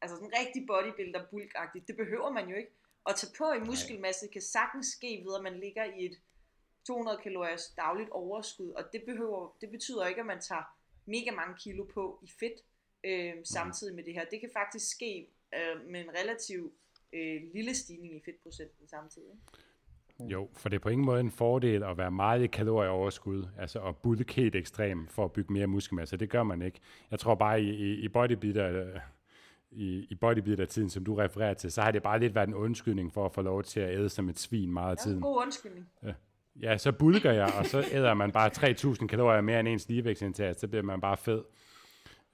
[0.03, 1.89] altså sådan rigtig bodybuilder bulkagtigt.
[1.89, 2.71] Det behøver man jo ikke.
[3.09, 6.17] At tage på i muskelmasse kan sagtens ske ved, at man ligger i et
[6.87, 10.63] 200 kaloriers dagligt overskud, og det, behøver, det betyder ikke, at man tager
[11.07, 12.59] mega mange kilo på i fedt
[13.05, 14.25] øh, samtidig med det her.
[14.25, 16.73] Det kan faktisk ske øh, med en relativ
[17.13, 19.35] øh, lille stigning i fedtprocenten samtidig.
[20.21, 23.81] Jo, for det er på ingen måde en fordel at være meget i kalorieoverskud, altså
[23.81, 26.17] at bulke helt ekstremt for at bygge mere muskelmasse.
[26.17, 26.81] Det gør man ikke.
[27.11, 29.01] Jeg tror bare i, i, i bodybuilder,
[29.71, 33.13] i, i bodybuilder-tiden, som du refererer til, så har det bare lidt været en undskyldning
[33.13, 35.17] for at få lov til at æde som et svin meget af tiden.
[35.17, 35.89] Det er en god undskyldning.
[36.03, 36.13] Ja.
[36.63, 38.51] Ja, så bulker jeg, og så æder man bare
[39.01, 41.43] 3.000 kalorier mere end ens ligevægtsindtag, så bliver man bare fed.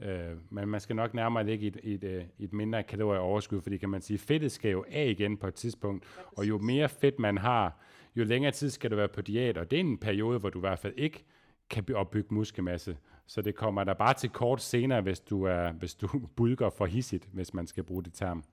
[0.02, 3.60] Øh, men man skal nok nærmere ligge i et, i et, øh, et mindre kalorieoverskud,
[3.60, 6.04] fordi kan man sige, fedtet skal jo af igen på et tidspunkt,
[6.36, 7.80] og jo mere fedt man har,
[8.16, 10.58] jo længere tid skal du være på diæt, og det er en periode, hvor du
[10.58, 11.24] i hvert fald ikke
[11.70, 12.96] kan opbygge muskelmasse.
[13.26, 16.86] Så det kommer der bare til kort senere, hvis du, er, hvis du bulker for
[16.86, 18.44] hissigt, hvis man skal bruge det term.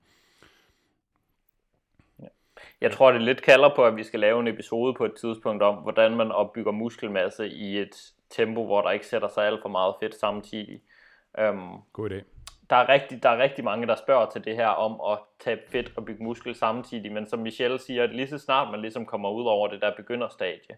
[2.80, 5.62] Jeg tror, det lidt kalder på, at vi skal lave en episode på et tidspunkt
[5.62, 9.68] om, hvordan man opbygger muskelmasse i et tempo, hvor der ikke sætter sig alt for
[9.68, 10.80] meget fedt samtidig.
[11.48, 12.24] Um, God idé.
[12.70, 15.60] Der er, rigtig, der er rigtig mange, der spørger til det her om at tabe
[15.68, 19.06] fedt og bygge muskel samtidig, men som Michelle siger, at lige så snart man ligesom
[19.06, 20.76] kommer ud over det der begynderstadie,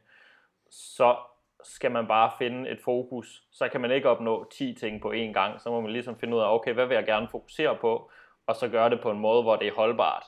[0.71, 1.17] så
[1.65, 3.43] skal man bare finde et fokus.
[3.53, 5.61] Så kan man ikke opnå 10 ting på én gang.
[5.61, 8.11] Så må man ligesom finde ud af, okay, hvad vil jeg gerne fokusere på,
[8.47, 10.25] og så gøre det på en måde, hvor det er holdbart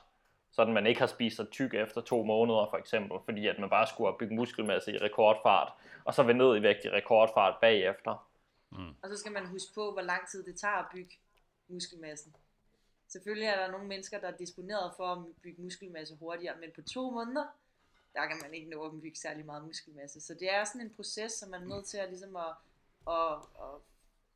[0.57, 3.69] sådan man ikke har spist sig tyk efter to måneder for eksempel, fordi at man
[3.69, 5.73] bare skulle have bygget muskelmasse i rekordfart,
[6.05, 8.27] og så vil ned i vægt i rekordfart bagefter.
[8.71, 8.93] Mm.
[9.03, 11.15] Og så skal man huske på, hvor lang tid det tager at bygge
[11.67, 12.35] muskelmassen.
[13.07, 16.81] Selvfølgelig er der nogle mennesker, der er disponeret for at bygge muskelmasse hurtigere, men på
[16.81, 17.45] to måneder,
[18.17, 20.21] der kan man ikke nå at bygge særlig meget muskelmasse.
[20.21, 22.53] Så det er sådan en proces, som man er nødt til at, ligesom at,
[23.07, 23.33] at,
[23.65, 23.75] at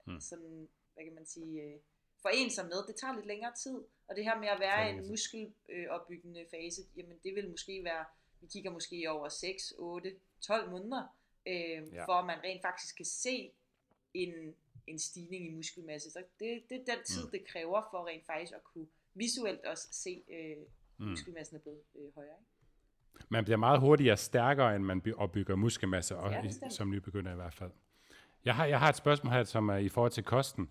[0.06, 0.20] mm.
[0.20, 1.80] sådan, hvad kan man sige, øh,
[2.22, 2.88] forene sig med.
[2.88, 6.82] Det tager lidt længere tid, og det her med at være i en muskelopbyggende fase,
[6.96, 8.06] jamen det vil måske være,
[8.42, 11.04] vi kigger måske over 6, 8, 12 måneder,
[11.48, 12.06] øh, ja.
[12.06, 13.52] for at man rent faktisk kan se
[14.14, 14.56] en,
[14.88, 16.12] en stigning i muskelmasse.
[16.12, 17.32] Så det, det er den tid, mm.
[17.32, 20.58] det kræver for rent faktisk at kunne visuelt også se, øh,
[20.98, 21.06] mm.
[21.06, 22.38] muskelmassen er blevet øh, højere.
[22.40, 22.61] Ikke?
[23.30, 27.36] Man bliver meget hurtigere stærkere, end man opbygger muskelmasse, og, ja, i, som nybegynder i
[27.36, 27.72] hvert fald.
[28.46, 30.70] Jeg har, jeg har et spørgsmål her, som er i forhold til kosten.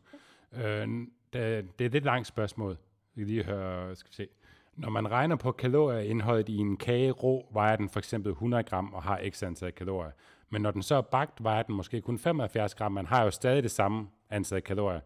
[0.52, 0.88] Øh,
[1.32, 2.76] det, det er et lidt langt spørgsmål.
[3.14, 4.28] Vi lige høre, skal vi se.
[4.76, 8.94] Når man regner på kalorieindholdet i en kage rå, vejer den for eksempel 100 gram
[8.94, 10.10] og har x antal kalorier.
[10.50, 12.92] Men når den så er bagt, vejer den måske kun 75 gram.
[12.92, 15.00] Man har jo stadig det samme antal kalorier.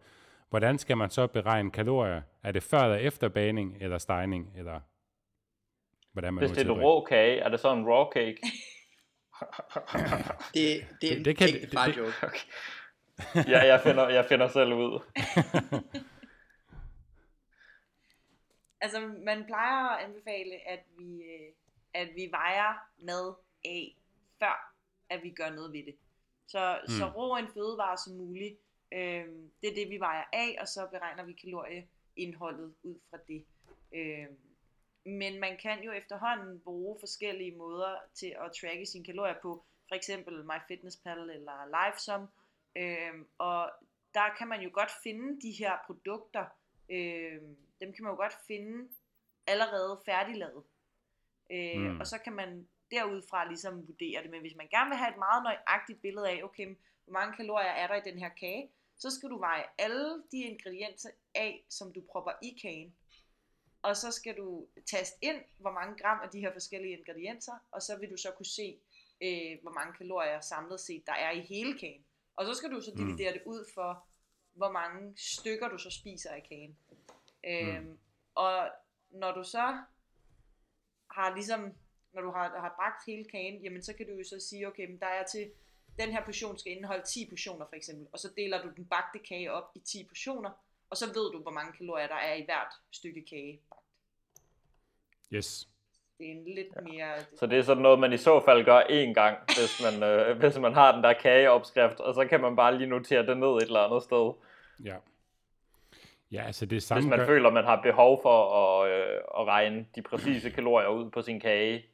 [0.49, 2.21] Hvordan skal man så beregne kalorier?
[2.43, 4.51] Er det før eller efter bagning eller stegning?
[4.55, 4.79] Eller
[6.15, 8.37] hvordan man Hvis det er en rå kage, er det så en raw cake?
[10.53, 12.13] det, det, det, det kan, det, det, joke.
[12.23, 12.39] Okay.
[13.51, 14.91] ja, jeg finder, jeg finder selv ud.
[18.83, 21.53] altså, man plejer at anbefale, at vi, øh,
[21.93, 23.33] at vi vejer mad
[23.65, 23.95] af,
[24.39, 24.73] før
[25.09, 25.95] at vi gør noget ved det.
[26.47, 26.93] Så, mm.
[26.93, 28.55] så rå en fødevare som muligt,
[28.93, 29.25] øh,
[29.61, 33.45] det er det, vi vejer af, og så beregner vi kalorieindholdet ud fra det.
[33.95, 34.27] Øh,
[35.05, 39.95] men man kan jo efterhånden bruge forskellige måder til at tracke sine kalorier på, for
[39.95, 42.27] eksempel MyFitnessPal eller LiveSum,
[42.75, 43.71] øh, og
[44.13, 46.45] der kan man jo godt finde de her produkter,
[46.89, 47.41] øh,
[47.81, 48.89] dem kan man jo godt finde
[49.47, 50.63] allerede færdiglavet.
[51.51, 51.99] Øh, mm.
[51.99, 54.31] Og så kan man derudfra ligesom vurdere det.
[54.31, 56.65] Men hvis man gerne vil have et meget nøjagtigt billede af, okay,
[57.03, 60.37] hvor mange kalorier er der i den her kage, så skal du veje alle de
[60.37, 62.95] ingredienser af, som du propper i kagen.
[63.85, 67.81] Og så skal du taste ind, hvor mange gram af de her forskellige ingredienser, og
[67.81, 68.79] så vil du så kunne se,
[69.21, 72.05] øh, hvor mange kalorier samlet set der er i hele kagen.
[72.35, 72.97] Og så skal du så mm.
[72.97, 73.37] dividere mm.
[73.37, 74.07] det ud for,
[74.53, 76.77] hvor mange stykker du så spiser af kagen.
[77.47, 77.97] Øhm, mm.
[78.35, 78.69] Og
[79.09, 79.77] når du så
[81.11, 81.73] har ligesom,
[82.13, 84.85] når du har, har bragt hele kagen, jamen så kan du jo så sige, okay,
[84.89, 85.51] men der er til,
[85.99, 89.19] den her portion skal indeholde 10 portioner for eksempel, og så deler du den bagte
[89.19, 90.51] kage op i 10 portioner,
[90.89, 93.61] Og så ved du, hvor mange kalorier der er i hvert stykke kage.
[95.33, 95.69] Yes.
[96.17, 97.13] Det er en lidt mere...
[97.39, 100.37] Så det er sådan noget, man i så fald gør én gang, hvis man, øh,
[100.39, 103.47] hvis man har den der kageopskrift, og så kan man bare lige notere det ned
[103.47, 104.33] et eller andet sted.
[104.83, 104.95] Ja.
[106.31, 107.25] Ja, altså det Hvis samme man gør...
[107.25, 111.39] føler, man har behov for at, øh, at regne de præcise kalorier ud på sin
[111.39, 111.85] kage,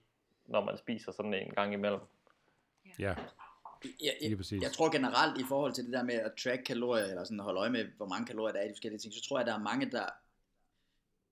[0.46, 2.00] når man spiser sådan en gang imellem.
[3.00, 3.16] Ja, Ja,
[3.84, 4.62] lige jeg, præcis.
[4.62, 7.60] jeg tror generelt i forhold til det der med at track kalorier, eller sådan holde
[7.60, 9.54] øje med, hvor mange kalorier der er i de forskellige ting, så tror jeg, der
[9.54, 10.06] er mange, der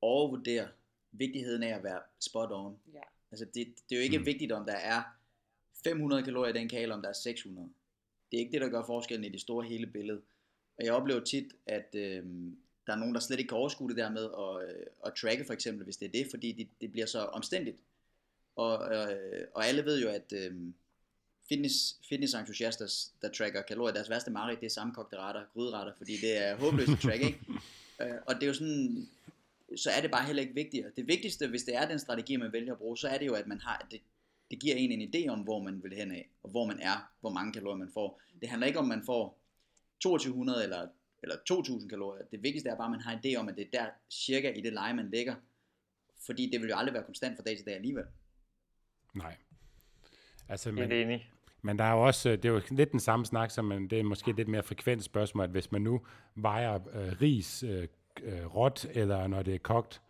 [0.02, 0.68] overvurderer
[1.12, 2.78] vigtigheden af at være spot on.
[2.94, 3.00] Ja.
[3.32, 4.26] Altså det, det er jo ikke mm.
[4.26, 5.04] vigtigt, om der er
[5.84, 7.70] 500 kalorier i den kage, eller om der er 600.
[8.32, 10.22] Det er ikke det, der gør forskellen i det store hele billede.
[10.78, 12.24] Og jeg oplever tit, at øh,
[12.88, 15.46] der er nogen, der slet ikke kan overskue det der med at, øh, at tracke
[15.46, 17.78] for eksempel, hvis det er det, fordi det, det bliver så omstændigt.
[18.56, 20.56] Og, øh, og alle ved jo, at øh,
[21.50, 22.88] fitness, fitnessentusiaster,
[23.22, 26.92] der tracker kalorier, deres værste mareridt, det er sammenkogte retter, gryderetter, fordi det er håbløst
[26.92, 27.40] at track, ikke?
[28.02, 29.08] Øh, og det er jo sådan,
[29.76, 30.92] så er det bare heller ikke vigtigere.
[30.96, 33.34] Det vigtigste, hvis det er den strategi, man vælger at bruge, så er det jo,
[33.34, 34.02] at man har, at det,
[34.52, 37.12] det giver en en idé om, hvor man vil hen af, og hvor man er,
[37.20, 38.22] hvor mange kalorier man får.
[38.42, 39.40] Det handler ikke om, man får
[40.00, 40.88] 2200 eller,
[41.24, 42.26] eller 2000 kalorier.
[42.32, 44.52] Det vigtigste er bare, at man har en idé om, at det er der cirka
[44.52, 45.36] i det leje, man ligger.
[46.26, 48.06] Fordi det vil jo aldrig være konstant fra dag til dag alligevel.
[49.16, 49.36] Nej.
[50.50, 51.32] Altså, Helt men, enig
[51.62, 53.88] men der er jo også, øh, det er jo lidt den samme snak, som man,
[53.88, 56.02] det er måske lidt mere frekvent spørgsmål, at hvis man nu
[56.36, 57.88] vejer øh, ris øh,
[58.24, 60.02] øh, råt, eller når det er kogt,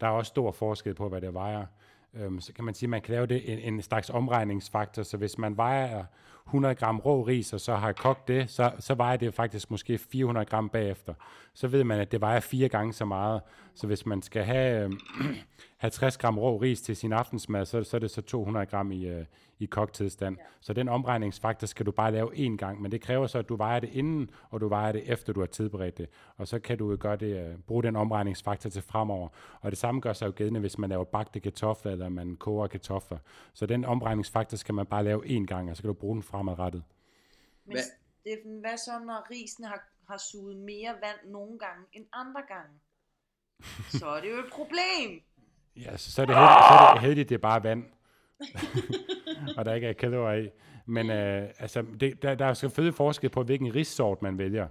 [0.00, 1.66] der er også stor forskel på, hvad det vejer.
[2.14, 5.16] Øhm, så kan man sige, at man kan lave det en, en slags omregningsfaktor, så
[5.16, 6.04] hvis man vejer
[6.46, 9.98] 100 gram rå ris, og så har kogt det, så, så vejer det faktisk måske
[9.98, 11.14] 400 gram bagefter.
[11.54, 13.40] Så ved man, at det vejer fire gange så meget.
[13.76, 14.92] Så hvis man skal have øh,
[15.76, 19.06] 50 gram rå ris til sin aftensmad, så, så er det så 200 gram i,
[19.06, 19.24] øh,
[19.58, 20.36] i kogt tilstand.
[20.38, 20.42] Ja.
[20.60, 23.56] Så den omregningsfaktor skal du bare lave én gang, men det kræver så, at du
[23.56, 26.08] vejer det inden, og du vejer det efter, du har tilberedt det.
[26.36, 29.28] Og så kan du gøre det, øh, bruge den omregningsfaktor til fremover.
[29.60, 32.66] Og det samme gør sig jo gældende, hvis man laver bagte kartofler, eller man koger
[32.66, 33.18] kartofler.
[33.54, 36.22] Så den omregningsfaktor skal man bare lave én gang, og så kan du bruge den
[36.22, 36.82] fremadrettet.
[37.64, 37.82] Men Hvad-
[38.20, 42.72] Steffen, hvad så, når risen har, har suget mere vand nogle gange end andre gange?
[43.88, 45.20] Så er det jo et problem.
[45.76, 47.84] Ja, så, så, er det heldigt, så er det heldigt, det er bare vand.
[49.56, 50.48] og der ikke er kalorier i.
[50.86, 54.68] Men øh, altså, det, der, der er selvfølgelig forskel på, hvilken rissort man vælger.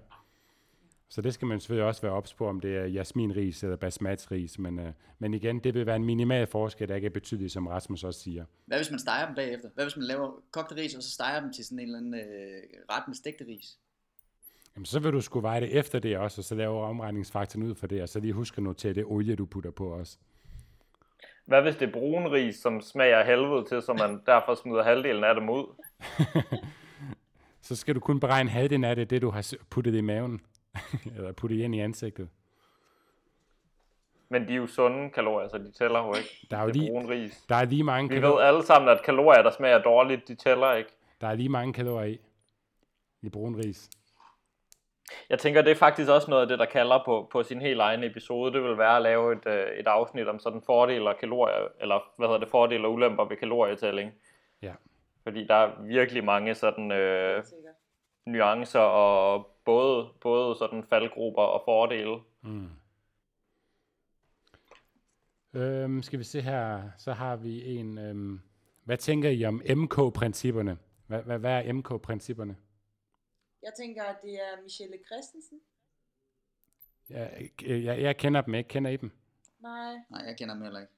[1.09, 4.59] Så det skal man selvfølgelig også være ops på, om det er jasminris eller basmati-ris.
[4.59, 7.67] Men, øh, men igen, det vil være en minimal forskel, der ikke er betydelig, som
[7.67, 8.45] Rasmus også siger.
[8.65, 9.69] Hvad hvis man steger dem bagefter?
[9.73, 12.13] Hvad hvis man laver kogte ris, og så steger dem til sådan en eller anden
[12.13, 13.77] øh, ret med stegte ris?
[14.75, 17.75] Jamen, så vil du skulle veje det efter det også, og så lave omregningsfaktoren ud
[17.75, 20.17] for det, og så lige huske at notere det olie, du putter på også.
[21.45, 25.23] Hvad hvis det er brun ris, som smager helvede til, så man derfor smider halvdelen
[25.23, 25.65] af dem ud?
[27.61, 30.41] Så skal du kun beregne halvdelen af det, det du har puttet i maven,
[31.15, 32.29] eller puttet ind i ansigtet.
[34.29, 36.47] Men de er jo sunde kalorier, så de tæller jo ikke.
[36.51, 37.45] Der er jo Det er lige, brun ris.
[37.49, 38.35] der er lige mange Vi kalorier.
[38.37, 40.89] ved alle sammen, at kalorier, der smager dårligt, de tæller ikke.
[41.21, 42.17] Der er lige mange kalorier i.
[43.21, 43.89] I brun ris.
[45.29, 47.79] Jeg tænker, det er faktisk også noget af det, der kalder på, på sin helt
[47.79, 48.53] egen episode.
[48.53, 51.99] Det vil være at lave et, øh, et afsnit om sådan fordele og kalorier, eller
[52.17, 54.11] hvad hedder det, fordele og ulemper ved kalorietælling.
[54.61, 54.73] Ja.
[55.23, 57.43] Fordi der er virkelig mange sådan øh,
[58.25, 62.17] nuancer og både, både sådan faldgrupper og fordele.
[62.41, 62.69] Mm.
[65.53, 68.41] Øhm, skal vi se her, så har vi en, øhm,
[68.83, 70.77] hvad tænker I om MK-principperne?
[71.07, 72.55] Hvad, hvad, hvad er MK-principperne?
[73.65, 75.59] Jeg tænker, at det er Michelle Christensen.
[77.09, 78.67] Jeg, jeg, jeg kender dem ikke.
[78.67, 79.11] Kender I dem?
[79.59, 80.93] Nej, Nej, jeg kender dem heller ikke.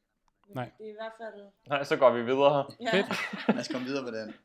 [0.48, 0.72] men Nej.
[0.78, 1.46] det er i hvert fald...
[1.68, 2.66] Nej, så går vi videre.
[2.80, 2.92] Ja.
[2.96, 3.48] Fedt.
[3.48, 4.36] Lad os komme videre på den.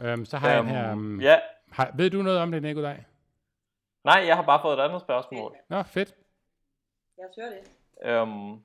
[0.00, 0.92] Øhm, så har jeg Øhm, her.
[0.92, 1.40] Um, Ja.
[1.72, 3.04] har, ved du noget om det, Nikolaj?
[4.04, 5.56] Nej, jeg har bare fået et andet spørgsmål.
[5.68, 6.14] Nå, fedt.
[7.18, 7.70] Jeg hører det.
[8.10, 8.64] Øhm,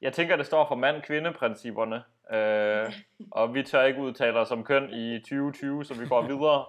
[0.00, 2.02] jeg tænker, det står for mand-kvinde-principperne.
[2.32, 2.92] Øh,
[3.30, 6.64] og vi tør ikke udtale os om køn i 2020, så vi går videre.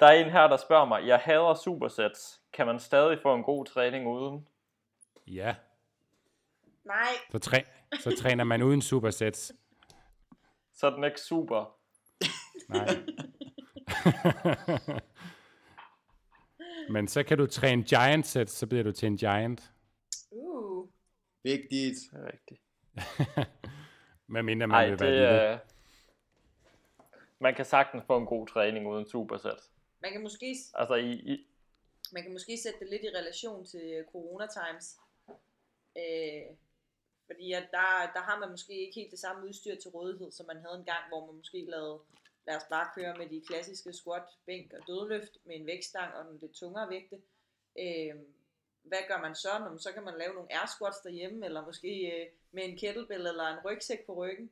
[0.00, 2.40] Der er en her, der spørger mig, jeg hader supersets.
[2.52, 4.46] Kan man stadig få en god træning uden?
[5.26, 5.54] Ja,
[6.88, 7.62] Nej, så, træ,
[8.00, 9.52] så træner man uden supersets.
[10.74, 11.76] Så er den ikke super.
[12.68, 12.86] Nej.
[16.90, 19.72] Men så kan du træne giant sets, så bliver du til en giant.
[20.30, 20.88] uh,
[21.42, 21.96] Vigtigt.
[22.12, 22.60] Rigtigt.
[24.30, 25.26] Med mindre man Nej, vil det være lille.
[25.28, 25.58] er...
[27.38, 29.58] Man kan sagtens få en god træning uden superset.
[30.00, 31.46] man kan måske Altså, i, i,
[32.12, 34.96] man kan måske sætte det lidt i relation til øh, corona times.
[35.98, 36.56] Øh,
[37.26, 40.46] fordi at der, der har man måske ikke helt det samme udstyr til rådighed, som
[40.46, 41.98] man havde en gang, hvor man måske lavede,
[42.46, 46.24] lad os bare køre med de klassiske squat, bænk og dødløft med en vægtstang og
[46.24, 47.16] nogle lidt tungere vægte.
[47.78, 48.14] Øh,
[48.82, 49.48] hvad gør man så?
[49.58, 53.26] Nå, så kan man lave nogle air squats derhjemme, eller måske øh, med en kettlebell
[53.26, 54.50] eller en rygsæk på ryggen.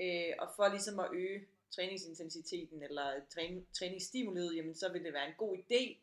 [0.00, 5.28] Øh, og for ligesom at øge træningsintensiteten eller træning, træningsstimuliet, jamen så vil det være
[5.28, 5.96] en god idé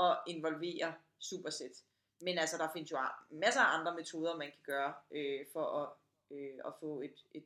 [0.00, 1.84] at involvere supersæt.
[2.20, 2.98] Men altså, der findes jo
[3.30, 5.88] masser af andre metoder, man kan gøre øh, for at,
[6.36, 7.44] øh, at få et, et,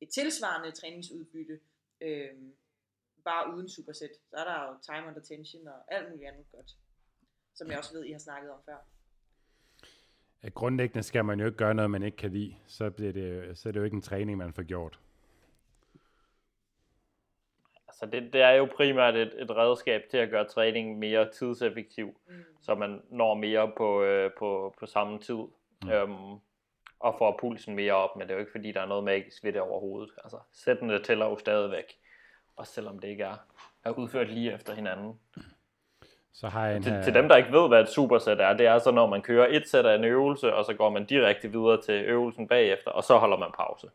[0.00, 1.60] et tilsvarende træningsudbytte,
[2.00, 2.34] øh,
[3.24, 4.10] bare uden supersæt.
[4.30, 6.76] Så er der jo time under tension og alt muligt andet godt,
[7.54, 8.76] som jeg også ved, I har snakket om før.
[10.54, 12.54] Grundlæggende skal man jo ikke gøre noget, man ikke kan lide.
[12.66, 14.98] Så, bliver det, så er det jo ikke en træning, man får gjort.
[17.88, 22.20] Altså det, det er jo primært et, et redskab til at gøre træningen mere tidseffektiv,
[22.28, 22.44] mm.
[22.60, 25.38] så man når mere på, øh, på, på samme tid.
[25.82, 25.90] Mm.
[25.90, 26.40] Øhm,
[27.00, 29.44] og får pulsen mere op, men det er jo ikke fordi, der er noget magisk
[29.44, 30.10] ved det overhovedet.
[30.24, 31.84] Altså, sættene tæller jo stadigvæk,
[32.56, 33.36] også selvom det ikke er,
[33.84, 35.20] er udført lige efter hinanden.
[36.34, 37.02] Så har jeg en til, her...
[37.02, 39.46] til dem, der ikke ved, hvad et supersæt er, det er så, når man kører
[39.50, 43.04] et sæt af en øvelse, og så går man direkte videre til øvelsen bagefter, og
[43.04, 43.88] så holder man pause.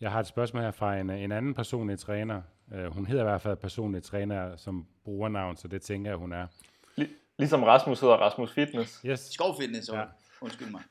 [0.00, 2.42] Jeg har et spørgsmål her fra en, en anden personlig træner.
[2.66, 6.32] Uh, hun hedder i hvert fald personlig træner som brugernavn, så det tænker jeg, hun
[6.32, 6.46] er.
[6.96, 7.08] Lig,
[7.38, 9.00] ligesom Rasmus hedder Rasmus Fitness.
[9.06, 9.20] Yes.
[9.20, 10.04] Skov Fitness, ja.
[10.40, 10.82] undskyld mig.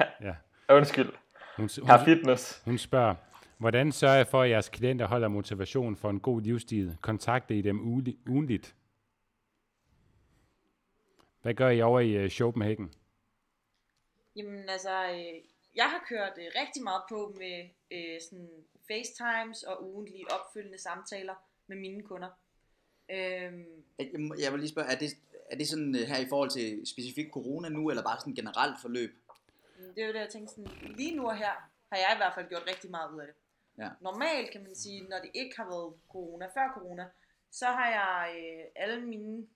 [0.26, 0.34] ja.
[0.68, 1.12] Undskyld.
[1.56, 2.62] Hun, hun, Her Fitness.
[2.64, 3.14] Hun spørger,
[3.60, 6.96] hvordan sørger jeg for, at jeres klienter holder motivation for en god livsstil?
[7.00, 7.80] Kontakter I dem
[8.28, 8.76] ugenligt?
[11.42, 12.94] Hvad gør I over i uh, Copenhagen?
[14.36, 15.42] Jamen altså, øh,
[15.74, 18.50] jeg har kørt øh, rigtig meget på med øh, sådan
[18.88, 21.34] FaceTimes og ugentlige opfølgende samtaler
[21.66, 22.28] med mine kunder.
[23.10, 24.06] Øhm, jeg,
[24.42, 25.10] jeg vil lige spørge, er det,
[25.50, 28.76] er det sådan øh, her i forhold til specifikt corona nu, eller bare sådan generelt
[28.82, 29.10] forløb?
[29.94, 32.34] Det er jo det, jeg tænkte sådan, lige nu og her har jeg i hvert
[32.34, 33.34] fald gjort rigtig meget ud af det.
[33.78, 33.90] Ja.
[34.00, 37.10] Normalt kan man sige, når det ikke har været corona, før corona,
[37.50, 39.46] så har jeg øh, alle mine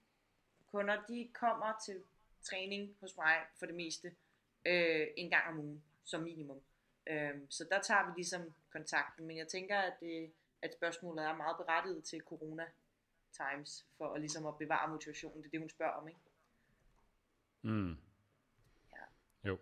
[0.71, 2.03] kunder, de kommer til
[2.43, 4.09] træning hos mig for det meste
[4.67, 6.61] øh, en gang om ugen som minimum.
[7.07, 11.37] Øhm, så der tager vi ligesom kontakten, men jeg tænker, at, det, at spørgsmålet er
[11.37, 12.67] meget berettiget til corona
[13.33, 15.39] times, for at, ligesom at bevare motivationen.
[15.39, 16.21] Det er det, hun spørger om, ikke?
[17.63, 17.97] Mm.
[18.93, 19.05] Ja.
[19.49, 19.59] Jo.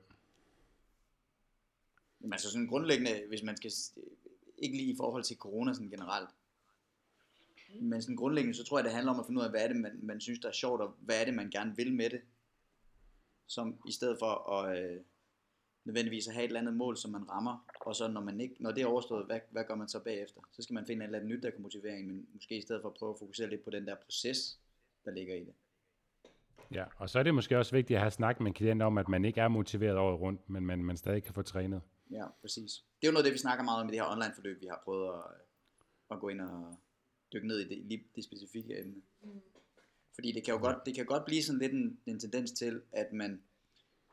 [2.19, 3.71] Men altså sådan grundlæggende, hvis man skal,
[4.63, 6.29] ikke lige i forhold til corona sådan generelt,
[7.81, 9.69] men sådan grundlæggende, så tror jeg, det handler om at finde ud af, hvad er
[9.69, 12.11] det, man, man synes, der er sjovt, og hvad er det, man gerne vil med
[12.11, 12.21] det.
[13.47, 15.01] Som i stedet for at, øh,
[15.85, 18.57] nødvendigvis at have et eller andet mål, som man rammer, og så når, man ikke,
[18.61, 20.41] når det er overstået, hvad, hvad gør man så bagefter?
[20.53, 22.63] Så skal man finde et eller andet nyt, der kan motivere en, men måske i
[22.63, 24.61] stedet for at prøve at fokusere lidt på den der proces,
[25.05, 25.55] der ligger i det.
[26.75, 28.99] Ja, og så er det måske også vigtigt at have snakket med en klient om,
[28.99, 31.83] at man ikke er motiveret over rundt, men man, man stadig kan få trænet.
[32.11, 32.85] Ja, præcis.
[33.01, 34.61] Det er jo noget af det, vi snakker meget om i det her online forløb,
[34.61, 35.25] vi har prøvet at,
[36.11, 36.77] at gå ind og
[37.33, 39.03] dykke ned i det, lige det specifikke emne.
[39.23, 39.41] Mm.
[40.15, 42.83] Fordi det kan jo godt, det kan godt blive sådan lidt en, en tendens til,
[42.93, 43.43] at man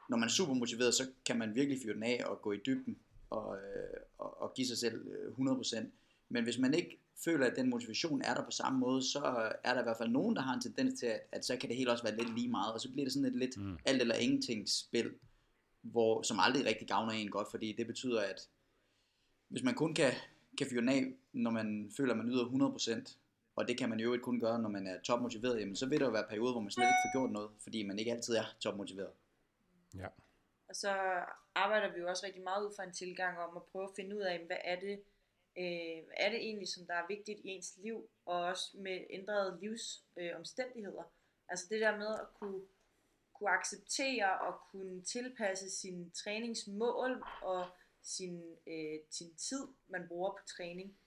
[0.10, 2.60] når man er super motiveret, så kan man virkelig fyre den af og gå i
[2.66, 2.98] dybden
[3.30, 5.08] og, øh, og, og give sig selv
[5.40, 5.78] 100%.
[5.78, 5.84] Øh,
[6.30, 9.20] Men hvis man ikke føler, at den motivation er der på samme måde, så
[9.64, 11.70] er der i hvert fald nogen, der har en tendens til, at, at så kan
[11.70, 13.78] det helt også være lidt lige meget, og så bliver det sådan et lidt mm.
[13.86, 15.12] alt eller ingenting spil,
[15.82, 18.50] hvor, som aldrig rigtig gavner en godt, fordi det betyder, at
[19.48, 20.12] hvis man kun kan,
[20.58, 23.16] kan fyre den af, når man føler, at man yder 100%,
[23.56, 26.00] og det kan man jo ikke kun gøre, når man er topmotiveret, jamen så vil
[26.00, 28.36] der jo være perioder, hvor man slet ikke får gjort noget, fordi man ikke altid
[28.36, 29.12] er topmotiveret.
[29.96, 30.08] Ja.
[30.70, 30.92] Og så
[31.56, 34.16] arbejder vi jo også rigtig meget ud fra en tilgang om at prøve at finde
[34.16, 35.02] ud af, hvad er det,
[35.58, 39.00] øh, hvad er det egentlig, som der er vigtigt i ens liv, og også med
[39.10, 41.04] ændrede livsomstændigheder.
[41.04, 42.62] Øh, altså det der med at kunne,
[43.40, 47.68] kunne acceptere og kunne tilpasse sin træningsmål og
[48.04, 50.98] sin, øh, sin tid, man bruger på træning,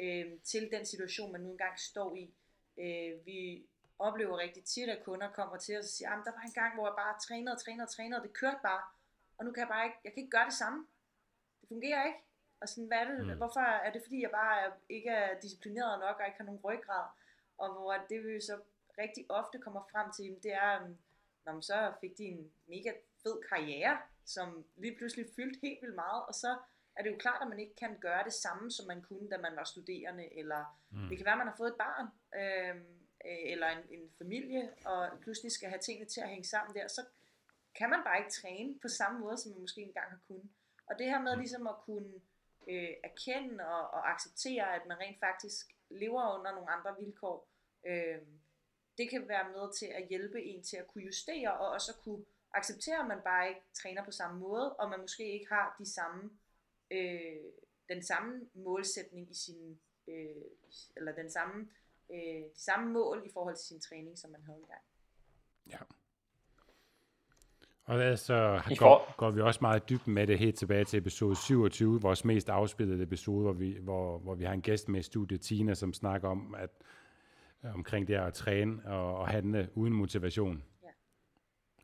[0.00, 2.34] øh, til den situation, man nu engang står i.
[2.78, 3.66] Øh, vi
[3.98, 6.74] oplever rigtig tit, at kunder kommer til os og siger, at der var en gang,
[6.74, 8.82] hvor jeg bare trænede og trænede og trænede, og det kørte bare,
[9.38, 10.86] og nu kan jeg bare ikke, jeg kan ikke gøre det samme.
[11.60, 12.18] Det fungerer ikke.
[12.60, 13.36] Og sådan, hvad er det, mm.
[13.36, 17.06] hvorfor er det, fordi jeg bare ikke er disciplineret nok, og ikke har nogen ryggrad,
[17.58, 18.60] og hvor det vi så
[18.98, 20.74] rigtig ofte kommer frem til, det er,
[21.46, 22.92] når så fik de en mega
[23.22, 26.56] fed karriere, som lige pludselig fyldte helt vildt meget, og så
[26.96, 29.38] er det jo klart, at man ikke kan gøre det samme, som man kunne, da
[29.38, 31.08] man var studerende, eller mm.
[31.08, 32.06] det kan være, at man har fået et barn,
[32.40, 36.76] øhm, øh, eller en, en familie, og pludselig skal have tingene til at hænge sammen
[36.76, 37.04] der, så
[37.74, 40.50] kan man bare ikke træne på samme måde, som man måske engang har kunnet.
[40.86, 42.12] Og det her med ligesom at kunne
[42.68, 47.48] øh, erkende og, og acceptere, at man rent faktisk lever under nogle andre vilkår,
[47.86, 48.18] øh,
[48.98, 52.04] det kan være med til at hjælpe en til at kunne justere, og også at
[52.04, 52.24] kunne
[52.54, 55.86] acceptere, at man bare ikke træner på samme måde, og man måske ikke har de
[55.92, 56.30] samme
[56.90, 57.52] øh,
[57.88, 59.78] den samme målsætning i sin,
[60.08, 60.44] øh,
[60.96, 61.68] eller den samme,
[62.10, 64.82] øh, de samme mål i forhold til sin træning, som man havde engang.
[65.70, 65.78] Ja.
[67.84, 71.36] Og altså I går, går vi også meget dybden med det helt tilbage til episode
[71.36, 75.02] 27, vores mest afspillede episode, hvor vi, hvor, hvor vi har en gæst med i
[75.02, 76.70] studiet, Tina, som snakker om, at
[77.74, 80.62] omkring det at træne og, og handle uden motivation.
[80.82, 80.88] Ja.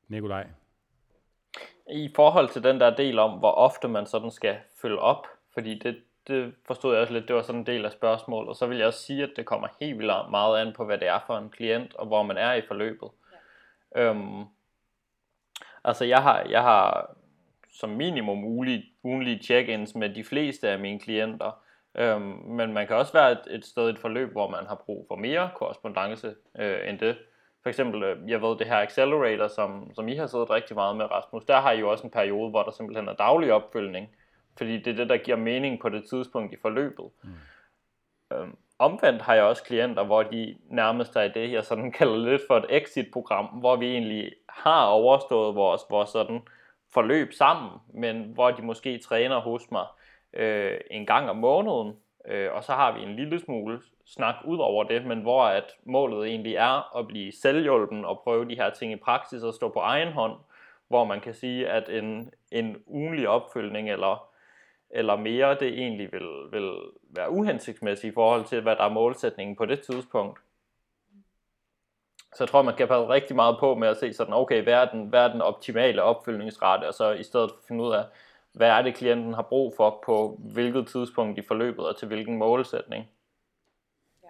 [0.08, 0.46] Nikolaj,
[1.90, 5.78] I forhold til den der del om, hvor ofte man sådan skal følge op, fordi
[5.78, 8.66] det, det forstod jeg også lidt, det var sådan en del af spørgsmålet, og så
[8.66, 11.20] vil jeg også sige, at det kommer helt vildt meget an på, hvad det er
[11.26, 13.08] for en klient, og hvor man er i forløbet.
[13.94, 14.02] Ja.
[14.02, 14.44] Øhm,
[15.84, 17.14] altså jeg har, jeg har
[17.72, 21.61] som minimum ugenlige, ugenlige check-ins med de fleste af mine klienter,
[21.94, 24.74] øhm, men man kan også være et, et sted i et forløb, hvor man har
[24.74, 27.16] brug for mere korrespondence øh, end det.
[27.62, 30.96] For eksempel, øh, jeg ved det her Accelerator, som, som I har siddet rigtig meget
[30.96, 34.08] med, Rasmus, der har I jo også en periode, hvor der simpelthen er daglig opfølgning,
[34.58, 37.10] fordi det er det, der giver mening på det tidspunkt i forløbet.
[37.22, 38.36] Mm.
[38.36, 42.16] Øhm, omvendt har jeg også klienter, hvor de nærmest er i det, jeg sådan kalder
[42.16, 46.40] lidt for et exit-program, hvor vi egentlig har overstået vores, vores sådan
[46.94, 49.86] forløb sammen, men hvor de måske træner hos mig
[50.34, 51.96] øh, en gang om måneden,
[52.28, 55.76] øh, og så har vi en lille smule snak ud over det, men hvor at
[55.84, 59.68] målet egentlig er at blive selvhjulpen og prøve de her ting i praksis og stå
[59.68, 60.32] på egen hånd,
[60.88, 64.28] hvor man kan sige, at en, en ugenlig opfølgning eller,
[64.90, 66.72] eller mere, det egentlig vil, vil
[67.10, 70.40] være uhensigtsmæssigt i forhold til, hvad der er målsætningen på det tidspunkt.
[72.34, 74.74] Så jeg tror, man kan passe rigtig meget på med at se sådan, okay, hvad
[74.74, 78.04] er den, hvad er den optimale opfølgningsrate, og så i stedet for finde ud af,
[78.52, 82.36] hvad er det, klienten har brug for på hvilket tidspunkt i forløbet og til hvilken
[82.38, 83.10] målsætning.
[84.22, 84.28] Ja.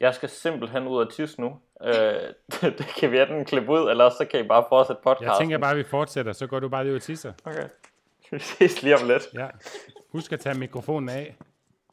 [0.00, 1.60] Jeg skal simpelthen ud og tisse nu.
[1.82, 5.26] Øh, det, det kan vi enten klippe ud, eller så kan I bare fortsætte podcasten.
[5.28, 7.32] jeg tænker bare, at vi fortsætter, så går du bare lige ud og tisser.
[7.44, 7.68] Okay.
[8.30, 9.22] Vi ses lige om lidt.
[9.34, 9.48] Ja.
[10.08, 11.36] Husk at tage mikrofonen af.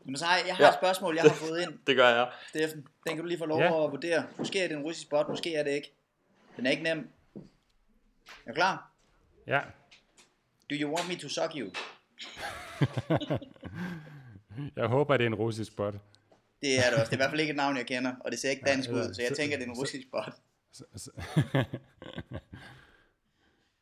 [0.05, 0.69] Men så har jeg, jeg har Ja.
[0.69, 2.31] et spørgsmål, jeg har fået ind, Det gør jeg.
[2.49, 2.87] Steffen.
[3.07, 3.85] Den kan du lige få lov Ja.
[3.85, 4.23] at vurdere.
[4.37, 5.93] Måske er det en russisk bot, måske er det ikke.
[6.57, 7.09] Den er ikke nem.
[7.35, 7.39] Er
[8.47, 8.91] du klar?
[9.47, 9.59] Ja.
[10.69, 11.69] Do you want me to suck you?
[14.75, 15.93] Jeg håber, det er en russisk bot.
[16.61, 17.03] Det er det også.
[17.05, 18.89] Det er i hvert fald ikke et navn, jeg kender, og det ser ikke dansk
[18.89, 20.33] Ja, ud, så jeg så- tænker, det er en så- russisk bot.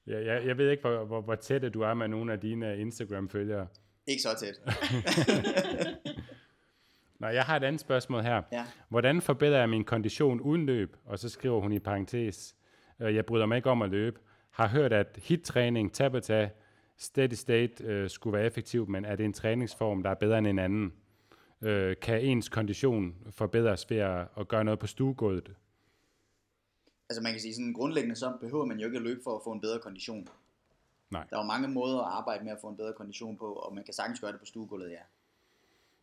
[0.12, 2.78] ja, jeg, jeg ved ikke, hvor, hvor, hvor tætte du er med nogle af dine
[2.78, 3.68] Instagram-følgere.
[4.08, 4.60] Ikke så tæt.
[7.20, 8.42] Nå, jeg har et andet spørgsmål her.
[8.52, 8.66] Ja.
[8.90, 10.96] Hvordan forbedrer jeg min kondition uden løb?
[11.06, 12.56] Og så skriver hun i parentes,
[13.00, 14.20] øh, jeg bryder mig ikke om at løbe.
[14.54, 16.50] Har hørt, at hit-træning, tabata,
[16.98, 20.48] steady state øh, skulle være effektiv, men er det en træningsform, der er bedre end
[20.48, 20.94] en anden?
[21.62, 25.56] Øh, kan ens kondition forbedres ved at, at gøre noget på stuegulvet?
[27.10, 29.42] Altså man kan sige, sådan grundlæggende så behøver man jo ikke at løbe for at
[29.44, 30.28] få en bedre kondition.
[31.12, 31.26] Nej.
[31.30, 33.76] Der er jo mange måder at arbejde med at få en bedre kondition på, og
[33.76, 35.02] man kan sagtens gøre det på stuegulvet, ja.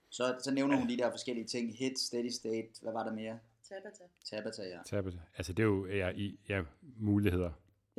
[0.08, 1.76] Så, så nævner hun de der forskellige ting.
[1.76, 3.38] Hit, steady state, hvad var der mere?
[3.68, 4.04] Tabata.
[4.24, 4.78] Tabata, ja.
[4.86, 5.18] Tabata.
[5.36, 6.62] Altså det er jo ja, i, ja,
[6.96, 7.50] muligheder.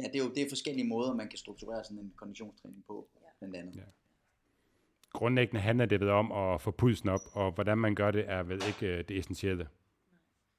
[0.01, 3.07] Ja, det er jo det er forskellige måder, man kan strukturere sådan en konditionstræning på,
[3.39, 3.75] blandt andet.
[3.75, 3.81] Ja.
[5.13, 8.43] Grundlæggende handler det vel om at få pulsen op, og hvordan man gør det, er
[8.43, 9.69] vel ikke øh, det essentielle.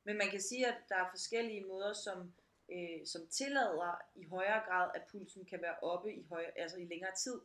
[0.05, 2.33] Men man kan sige, at der er forskellige måder, som,
[2.73, 6.85] øh, som tillader i højere grad, at pulsen kan være oppe i, højere, altså i
[6.85, 7.41] længere tid.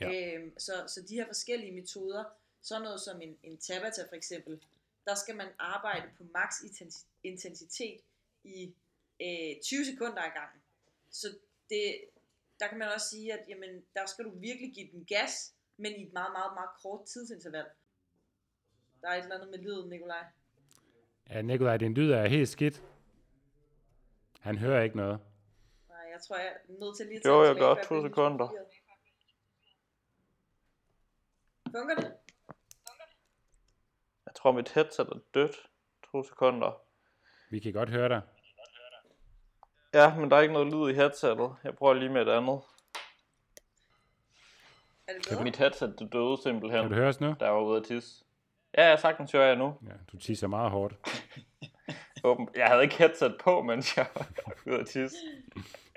[0.00, 0.34] Ja.
[0.34, 2.24] Øhm, så, så de her forskellige metoder,
[2.62, 4.62] sådan noget som en, en Tabata for eksempel,
[5.04, 8.00] der skal man arbejde på max intensi- intensitet
[8.44, 8.74] i
[9.22, 10.60] øh, 20 sekunder ad gangen.
[11.10, 11.26] Så
[11.70, 12.00] det,
[12.60, 15.92] der kan man også sige, at jamen, der skal du virkelig give den gas, men
[15.92, 17.66] i et meget, meget, meget kort tidsinterval.
[19.00, 20.24] Der er et eller andet med lyden, Nikolaj.
[21.28, 22.82] Ja, Nikolaj, din lyd er helt skidt.
[24.40, 25.20] Han hører ikke noget.
[25.88, 27.74] Nej, jeg tror, jeg er nødt til lige at Jo, jeg gør.
[27.74, 28.48] To sekunder.
[31.76, 32.16] Funker det?
[34.26, 35.56] Jeg tror, mit headset er dødt.
[36.12, 36.82] To sekunder.
[37.50, 38.22] Vi kan godt høre dig.
[39.94, 41.50] Ja, men der er ikke noget lyd i headsettet.
[41.64, 42.60] Jeg prøver lige med et andet.
[45.08, 45.44] Er det bedre?
[45.44, 47.34] Mit headset det døde simpelthen, Kan du høre os nu?
[47.40, 48.24] jeg var ude at tisse.
[48.78, 49.74] Ja, jeg sagtens hører jeg nu.
[49.86, 50.94] Ja, du tisser meget hårdt.
[52.24, 52.48] Åben.
[52.56, 54.26] Jeg havde ikke headset på, mens jeg var
[54.66, 55.16] ude at tisse.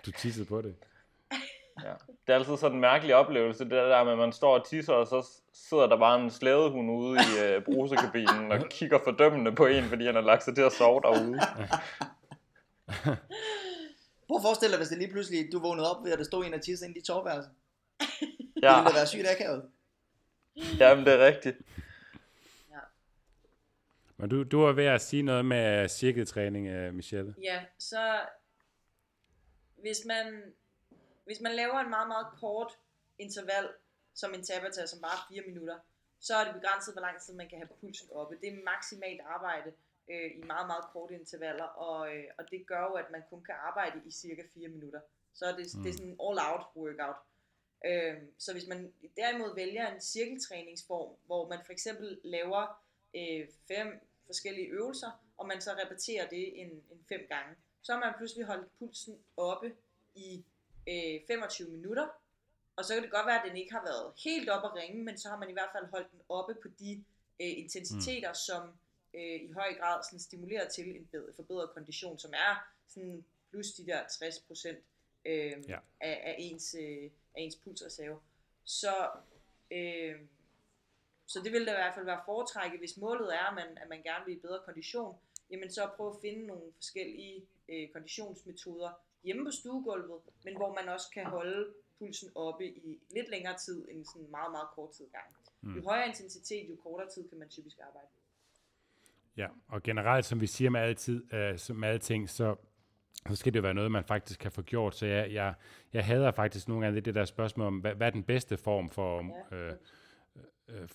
[0.06, 0.76] Du tissede på det.
[1.84, 1.94] Ja.
[2.08, 4.94] Det er altid sådan en mærkelig oplevelse, det der med, at man står og tisser,
[4.94, 9.66] og så sidder der bare en slædehund ude i øh, bruserkabinen og kigger fordømmende på
[9.66, 11.40] en, fordi han har lagt sig til at sove derude.
[14.28, 16.46] Prøv at forestille dig, hvis det lige pludselig, du vågnede op ved, at der stod
[16.46, 17.50] en og tisse ind i dit soveværelse.
[18.00, 18.06] Ja.
[18.06, 19.72] Det Ja, ville da være sygt akavet.
[20.80, 21.58] jamen det er rigtigt.
[24.18, 27.36] Men du, du er ved at sige noget med cirkeltræning, øh, Michelle.
[27.44, 28.22] Ja, så
[29.82, 30.54] hvis man,
[31.26, 32.72] hvis man laver en meget, meget kort
[33.20, 33.68] interval
[34.14, 35.78] som en tabata, som bare er 4 minutter,
[36.20, 38.36] så er det begrænset, hvor lang tid man kan have pulsen oppe.
[38.42, 39.72] Det er maksimalt arbejde
[40.10, 43.44] øh, i meget, meget korte intervaller, og, øh, og det gør jo, at man kun
[43.44, 45.02] kan arbejde i cirka 4 minutter.
[45.34, 45.84] Så er det, mm.
[45.84, 47.16] det er sådan en all-out workout.
[47.86, 52.84] Øh, så hvis man derimod vælger en cirkeltræningsform, hvor man for eksempel laver
[53.16, 58.00] øh, fem forskellige øvelser, og man så repeterer det en, en fem gange, så har
[58.00, 59.76] man pludselig holdt pulsen oppe
[60.16, 60.46] i
[60.88, 62.08] øh, 25 minutter,
[62.76, 65.04] og så kan det godt være, at den ikke har været helt op at ringe,
[65.04, 67.04] men så har man i hvert fald holdt den oppe på de
[67.42, 68.36] øh, intensiteter, mm.
[68.36, 68.62] som
[69.14, 73.72] øh, i høj grad sådan, stimulerer til en bedre, forbedret kondition, som er sådan plus
[73.72, 74.80] de der 60 procent
[75.26, 75.80] øh, ja.
[76.00, 77.04] af, af, ens, øh,
[77.36, 78.20] af ens pulsreserve.
[78.64, 79.10] Så,
[79.72, 80.16] øh,
[81.26, 83.90] så det vil da i hvert fald være foretrækket, hvis målet er, at man, at
[83.90, 85.16] man gerne vil i bedre kondition,
[85.50, 88.92] jamen så prøv at finde nogle forskellige øh, konditionsmetoder
[89.24, 93.88] hjemme på stuegulvet, men hvor man også kan holde pulsen oppe i lidt længere tid
[93.90, 95.26] end sådan meget, meget kort tid gang.
[95.62, 95.76] Mm.
[95.76, 98.08] Jo højere intensitet, jo kortere tid kan man typisk arbejde.
[99.38, 102.56] Ja, og generelt, som vi siger med altid, øh, med alting, så
[103.30, 104.96] så skal det være noget, man faktisk kan få gjort.
[104.96, 105.54] Så jeg, jeg,
[105.94, 108.90] jeg hader faktisk nogle gange det der spørgsmål om, hvad, hvad er den bedste form
[108.90, 109.58] for ja.
[109.58, 109.74] øh,
[110.70, 110.88] øh,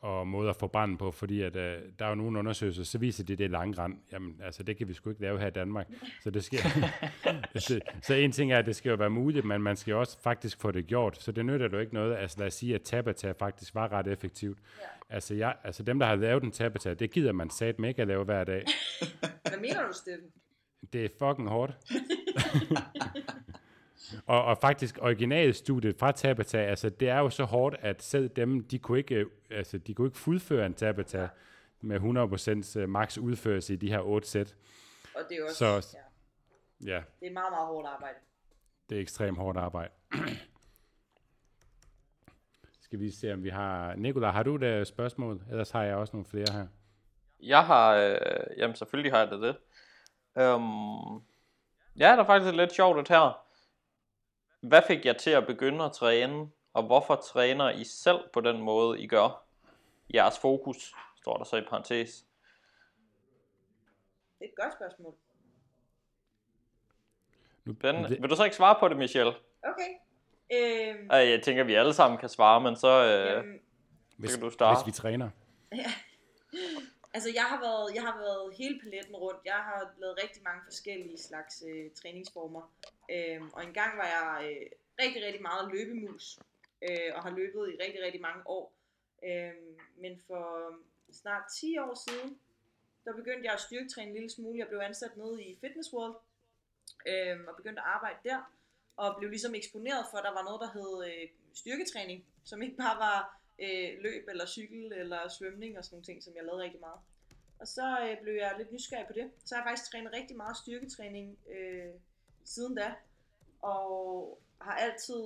[0.00, 2.98] og måde at få branden på, fordi at, øh, der er jo nogle undersøgelser, så
[2.98, 3.98] viser de det lange rand.
[4.12, 5.86] Jamen, altså, det kan vi sgu ikke lave her i Danmark.
[6.22, 6.58] Så, det skal,
[7.56, 10.00] så, så en ting er, at det skal jo være muligt, men man skal jo
[10.00, 11.22] også faktisk få det gjort.
[11.22, 12.16] Så det nytter jo ikke noget.
[12.16, 14.58] Altså, lad os sige, at Tabata faktisk var ret effektivt.
[14.80, 14.84] Ja.
[15.10, 18.02] Altså, jeg, altså, dem, der har lavet en Tabata, det gider man sat med ikke
[18.02, 18.64] at lave hver dag.
[19.48, 20.30] Hvad mener du, Steffen?
[20.92, 21.72] Det er fucking hårdt.
[24.26, 28.64] og, og faktisk originalstudiet fra Tabata, altså det er jo så hårdt, at selv dem,
[28.64, 31.28] de kunne ikke, altså, de kunne ikke fuldføre en Tabata
[31.80, 32.00] med
[32.76, 34.56] 100% øh, max udførelse i de her otte sæt.
[35.14, 35.96] Og det er også, så,
[36.84, 36.92] ja.
[36.92, 37.02] ja.
[37.20, 38.18] Det er meget, meget hårdt arbejde.
[38.90, 39.92] Det er ekstremt hårdt arbejde.
[42.90, 43.94] Skal vi se, om vi har...
[43.94, 45.42] Nikolaj, har du et spørgsmål?
[45.50, 46.66] Ellers har jeg også nogle flere her.
[47.40, 47.94] Jeg har...
[47.94, 49.40] Øh, jamen, selvfølgelig har jeg det.
[49.40, 49.56] det.
[50.42, 51.22] Um,
[51.96, 53.46] ja, der er faktisk lidt sjovt her.
[54.60, 58.62] Hvad fik jeg til at begynde at træne, og hvorfor træner I selv på den
[58.62, 59.44] måde, I gør?
[60.14, 62.24] Jeres fokus, står der så i parentes.
[64.38, 65.14] Det er et godt spørgsmål.
[67.64, 69.32] Nu, Den, vil du så ikke svare på det, Michelle?
[69.62, 70.09] Okay.
[70.52, 73.60] Øhm, jeg tænker, vi alle sammen kan svare, men så, øh, øhm,
[74.16, 74.84] hvis, så kan du starte.
[74.84, 75.30] Hvis vi træner.
[75.74, 75.92] Ja.
[77.14, 79.40] Altså, jeg har, været, jeg har været hele paletten rundt.
[79.44, 82.72] Jeg har lavet rigtig mange forskellige slags øh, træningsformer.
[83.10, 84.66] Øhm, og engang var jeg øh,
[85.02, 86.38] rigtig, rigtig meget løbemus.
[86.82, 88.72] Øh, og har løbet i rigtig, rigtig mange år.
[89.24, 90.74] Øhm, men for
[91.12, 92.38] snart 10 år siden,
[93.04, 94.58] der begyndte jeg at styrketræne en lille smule.
[94.58, 96.16] Jeg blev ansat nede i Fitness World.
[97.06, 98.52] Øhm, og begyndte at arbejde der.
[99.02, 102.24] Og blev ligesom eksponeret for, at der var noget, der hed øh, styrketræning.
[102.44, 106.36] Som ikke bare var øh, løb eller cykel eller svømning og sådan nogle ting, som
[106.36, 107.00] jeg lavede rigtig meget.
[107.60, 109.30] Og så øh, blev jeg lidt nysgerrig på det.
[109.44, 111.94] Så har jeg faktisk trænet rigtig meget styrketræning øh,
[112.44, 112.94] siden da.
[113.62, 115.22] Og har altid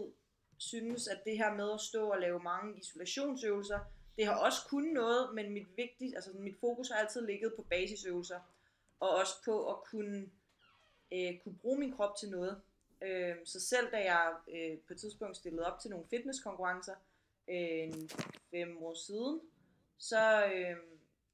[0.58, 3.80] synes, at det her med at stå og lave mange isolationsøvelser,
[4.16, 7.62] det har også kun noget, men mit, vigtigt, altså mit fokus har altid ligget på
[7.62, 8.40] basisøvelser.
[9.00, 10.30] Og også på at kunne,
[11.12, 12.62] øh, kunne bruge min krop til noget.
[13.02, 16.94] Øh, så selv da jeg øh, på et tidspunkt stillede op til nogle fitnesskonkurrencer,
[17.48, 17.94] øh,
[18.50, 19.40] fem år siden,
[19.98, 20.76] så, øh,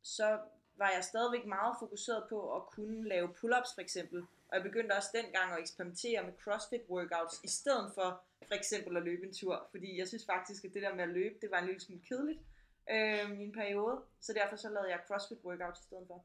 [0.02, 0.38] så
[0.76, 4.20] var jeg stadigvæk meget fokuseret på at kunne lave pull-ups for eksempel.
[4.20, 8.96] Og jeg begyndte også dengang at eksperimentere med CrossFit workouts, i stedet for for eksempel
[8.96, 9.68] at løbe en tur.
[9.70, 12.02] Fordi jeg synes faktisk, at det der med at løbe, det var en lille smule
[12.08, 12.40] kedeligt
[12.90, 14.00] øh, i en periode.
[14.20, 16.24] Så derfor så lavede jeg CrossFit workouts i stedet for.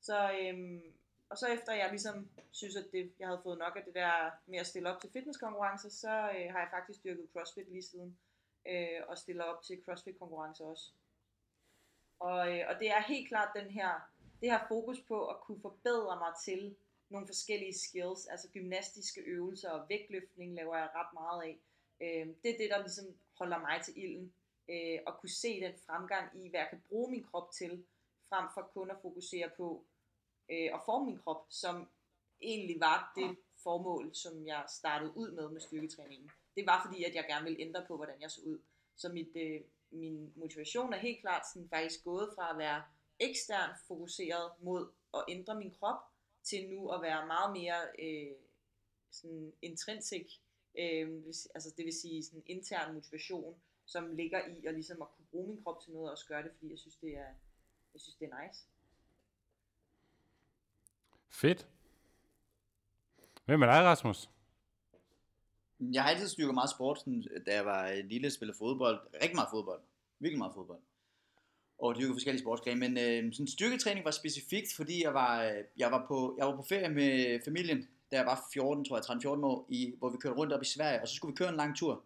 [0.00, 0.80] Så, øh,
[1.28, 4.30] og så efter jeg ligesom synes, at det, jeg havde fået nok af det der
[4.46, 8.18] med at stille op til fitnesskonkurrencer, så øh, har jeg faktisk dyrket CrossFit lige siden
[8.68, 10.92] øh, og stiller op til CrossFit-konkurrencer også.
[12.18, 14.10] Og, øh, og det er helt klart den her,
[14.40, 16.76] det her fokus på at kunne forbedre mig til
[17.08, 21.58] nogle forskellige skills, altså gymnastiske øvelser og vægtløftning laver jeg ret meget af.
[22.00, 23.06] Øh, det er det, der ligesom
[23.38, 24.34] holder mig til ilden,
[24.68, 27.84] øh, og kunne se den fremgang i, hvad jeg kan bruge min krop til,
[28.28, 29.84] frem for kun at fokusere på
[30.50, 31.88] øh, og forme min krop, som
[32.40, 37.14] egentlig var det formål, som jeg startede ud med med styrketræningen det var fordi, at
[37.14, 38.58] jeg gerne ville ændre på, hvordan jeg så ud.
[38.96, 42.82] Så mit, øh, min motivation er helt klart sådan, faktisk gået fra at være
[43.20, 46.00] ekstern fokuseret mod at ændre min krop,
[46.42, 48.36] til nu at være meget mere øh,
[49.10, 50.40] sådan intrinsik,
[50.78, 55.26] øh, altså det vil sige sådan intern motivation, som ligger i at ligesom at kunne
[55.30, 57.30] bruge min krop til noget og også gøre det, fordi jeg synes, det er,
[57.94, 58.60] jeg synes, det er nice.
[61.30, 61.66] Fedt.
[63.44, 64.30] Hvem er dig, Rasmus?
[65.80, 67.04] Jeg har altid styrket meget sport,
[67.46, 69.00] da jeg var lille spillede fodbold.
[69.14, 69.80] Rigtig meget fodbold.
[70.18, 70.78] Virkelig meget fodbold.
[71.78, 72.80] Og dyrkede forskellige sportsgrene.
[72.80, 76.62] Men øh, sådan styrketræning var specifikt, fordi jeg var, jeg, var på, jeg var på
[76.68, 80.36] ferie med familien, da jeg var 14, tror jeg, 13-14 år, i, hvor vi kørte
[80.36, 82.04] rundt op i Sverige, og så skulle vi køre en lang tur.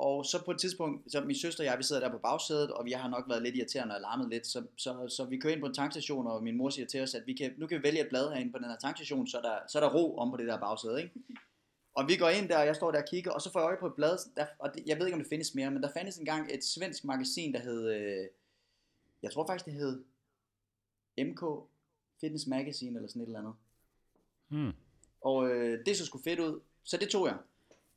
[0.00, 2.70] Og så på et tidspunkt, så min søster og jeg, vi sidder der på bagsædet,
[2.70, 5.52] og vi har nok været lidt irriterende og larmet lidt, så, så, så vi kører
[5.52, 7.78] ind på en tankstation, og min mor siger til os, at vi kan, nu kan
[7.78, 10.18] vi vælge et blad herinde på den her tankstation, så der, så er der ro
[10.18, 11.14] om på det der bagsæde, ikke?
[11.94, 13.66] Og vi går ind der, og jeg står der og kigger, og så får jeg
[13.66, 15.82] øje på et blad, der, og det, jeg ved ikke, om det findes mere, men
[15.82, 18.26] der fandtes engang et svensk magasin, der hed, øh,
[19.22, 20.04] jeg tror faktisk, det hed
[21.18, 21.42] MK
[22.20, 23.54] Fitness Magazine, eller sådan et eller andet.
[24.48, 24.72] Hmm.
[25.20, 27.36] Og øh, det så sgu fedt ud, så det tog jeg.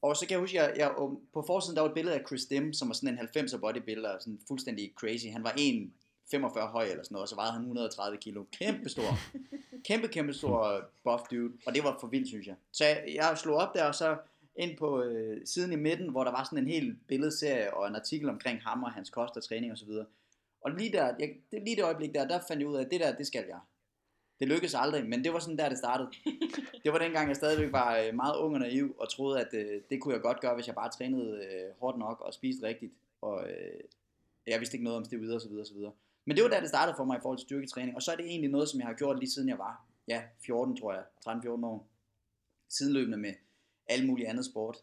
[0.03, 0.91] Og så kan jeg huske, at jeg, jeg,
[1.33, 4.19] på forsiden der var et billede af Chris Dim, som var sådan en 90'er bodybuilder,
[4.19, 5.27] sådan fuldstændig crazy.
[5.27, 8.43] Han var 1,45 høj eller sådan noget, og så vejede han 130 kilo.
[8.51, 9.17] Kæmpe stor.
[9.87, 11.53] kæmpe, kæmpe stor buff dude.
[11.65, 12.55] Og det var for vildt, synes jeg.
[12.71, 14.17] Så jeg, jeg slog op der, og så
[14.55, 17.95] ind på øh, siden i midten, hvor der var sådan en hel billedserie og en
[17.95, 19.89] artikel omkring ham og hans kost og træning osv.
[19.89, 20.05] Og,
[20.61, 22.91] og lige der, jeg, det, lige det øjeblik der, der fandt jeg ud af, at
[22.91, 23.59] det der, det skal jeg.
[24.43, 26.09] Det lykkedes aldrig, men det var sådan der, det startede.
[26.83, 29.81] Det var dengang, jeg stadigvæk var øh, meget ung og naiv, og troede, at øh,
[29.89, 32.93] det kunne jeg godt gøre, hvis jeg bare trænede øh, hårdt nok og spiste rigtigt.
[33.21, 33.79] Og øh,
[34.47, 35.91] jeg vidste ikke noget om det videre, så videre, så videre.
[36.25, 37.95] Men det var der, det startede for mig i forhold til styrketræning.
[37.95, 40.23] Og så er det egentlig noget, som jeg har gjort lige siden jeg var, ja,
[40.45, 41.87] 14 tror jeg, 13-14 år.
[42.69, 43.33] Sideløbende med
[43.87, 44.77] alle mulige andre sport.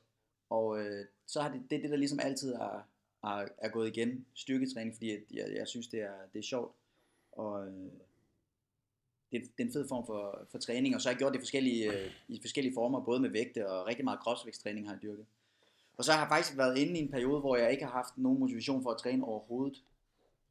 [0.51, 2.89] Og øh, så har det, det det, der ligesom altid er,
[3.25, 6.75] er, er gået igen, styrketræning, fordi jeg, jeg synes, det er, det er sjovt.
[7.33, 7.91] Og øh,
[9.33, 11.39] det, det er en fed form for, for træning, og så har jeg gjort det
[11.39, 15.03] i forskellige, øh, i forskellige former, både med vægte og rigtig meget kropsvægtstræning har jeg
[15.03, 15.27] dyrket.
[15.97, 18.19] Og så har jeg faktisk været inde i en periode, hvor jeg ikke har haft
[18.19, 19.83] nogen motivation for at træne overhovedet.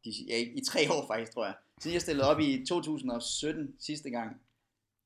[0.05, 1.55] De, ja, i, tre år faktisk, tror jeg.
[1.81, 4.41] Siden jeg stillede op i 2017 sidste gang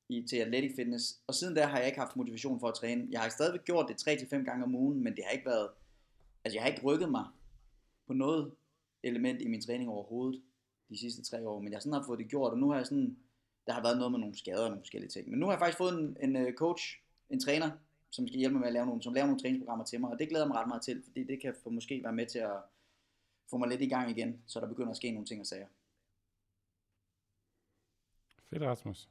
[0.09, 1.21] i, til Athletic Fitness.
[1.27, 3.07] Og siden der har jeg ikke haft motivation for at træne.
[3.11, 5.69] Jeg har stadigvæk gjort det 3-5 gange om ugen, men det har ikke været...
[6.43, 7.25] Altså jeg har ikke rykket mig
[8.07, 8.51] på noget
[9.03, 10.41] element i min træning overhovedet
[10.89, 11.59] de sidste tre år.
[11.59, 13.17] Men jeg sådan har fået det gjort, og nu har jeg sådan
[13.67, 15.29] der har været noget med nogle skader og nogle forskellige ting.
[15.29, 16.99] Men nu har jeg faktisk fået en, en øh, coach,
[17.29, 17.71] en træner,
[18.09, 20.19] som skal hjælpe mig med at lave nogle, som laver nogle træningsprogrammer til mig, og
[20.19, 22.39] det glæder jeg mig ret meget til, fordi det kan for måske være med til
[22.39, 22.57] at
[23.49, 25.67] få mig lidt i gang igen, så der begynder at ske nogle ting og sager.
[28.49, 29.09] Fedt, Rasmus.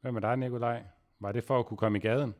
[0.00, 0.82] Hvad med dig, Nikolaj?
[1.18, 2.34] Var det for at kunne komme i gaden?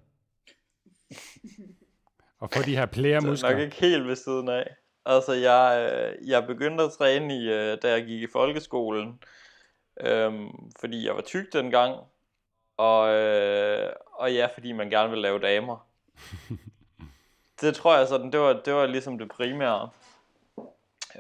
[2.39, 3.49] og få de her plærmuskler?
[3.49, 4.75] Det er nok ikke helt ved siden af.
[5.07, 9.23] Altså, jeg, øh, jeg begyndte at træne, i, øh, da jeg gik i folkeskolen,
[10.01, 11.97] Øhm, fordi jeg var tyk dengang.
[12.77, 15.87] Og, øh, og ja, fordi man gerne vil lave damer.
[17.61, 19.91] det tror jeg sådan, det var, det var ligesom det primære.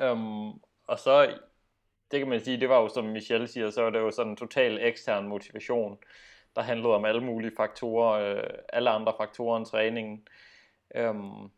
[0.00, 0.48] Øhm,
[0.86, 1.38] og så,
[2.10, 4.30] det kan man sige, det var jo som Michelle siger, så var det jo sådan
[4.30, 5.98] en total ekstern motivation,
[6.56, 10.28] der handlede om alle mulige faktorer, øh, alle andre faktorer end træningen.
[10.94, 11.50] Øhm,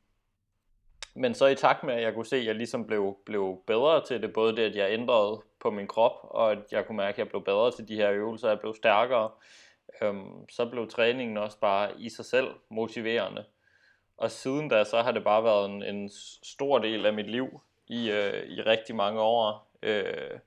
[1.14, 4.04] men så i takt med, at jeg kunne se, at jeg ligesom blev, blev bedre
[4.04, 7.14] til det, både det, at jeg ændrede på min krop, og at jeg kunne mærke,
[7.14, 9.30] at jeg blev bedre til de her øvelser, jeg blev stærkere,
[10.02, 13.44] øhm, så blev træningen også bare i sig selv motiverende.
[14.16, 16.10] Og siden da, så har det bare været en, en
[16.42, 20.38] stor del af mit liv i, øh, i rigtig mange år, øh,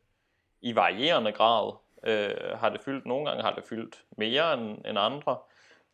[0.62, 1.74] i varierende grad.
[2.04, 5.38] Øh, har det fyldt, nogle gange har det fyldt mere end, end andre.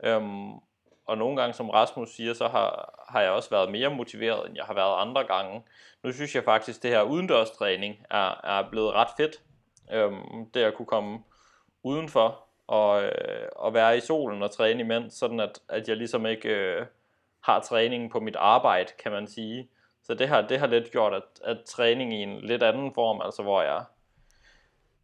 [0.03, 0.51] Øhm,
[1.11, 4.55] og nogle gange, som Rasmus siger, så har, har jeg også været mere motiveret, end
[4.55, 5.63] jeg har været andre gange.
[6.03, 9.41] Nu synes jeg faktisk, at det her udendørstræning er, er blevet ret fedt.
[9.91, 11.19] Øhm, det at kunne komme
[11.83, 16.25] udenfor og, øh, og være i solen og træne imens, sådan at, at jeg ligesom
[16.25, 16.85] ikke øh,
[17.41, 19.69] har træningen på mit arbejde, kan man sige.
[20.03, 23.21] Så det har, det har lidt gjort, at, at træning i en lidt anden form,
[23.21, 23.83] altså hvor jeg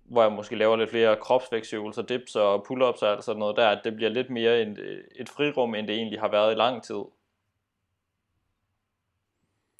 [0.07, 3.69] hvor jeg måske laver lidt flere kropsvægtsøvelser, dips og pull-ups og alt sådan noget der,
[3.69, 4.77] at det bliver lidt mere en,
[5.15, 7.03] et frirum, end det egentlig har været i lang tid.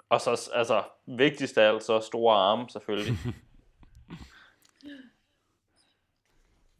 [0.09, 3.13] Og så, altså, vigtigst af alt, så store arme selvfølgelig.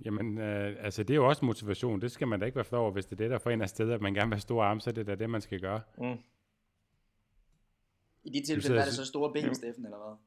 [0.05, 2.01] Jamen, øh, altså det er jo også motivation.
[2.01, 3.61] Det skal man da ikke være flov over, hvis det er det, der får en
[3.61, 5.41] af steder, at man gerne vil have store arme, så er det da det, man
[5.41, 5.81] skal gøre.
[5.97, 6.17] Mm.
[8.23, 10.17] I de tilfælde er det så store ben, Steffen, eller hvad?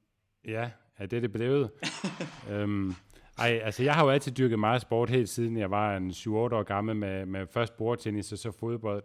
[0.54, 1.70] Ja, ja det er det blevet.
[2.50, 2.94] øhm,
[3.40, 6.30] ej, altså jeg har jo altid dyrket meget sport helt siden jeg var en 7-8
[6.30, 9.02] år gammel med, med først bordtennis og så fodbold.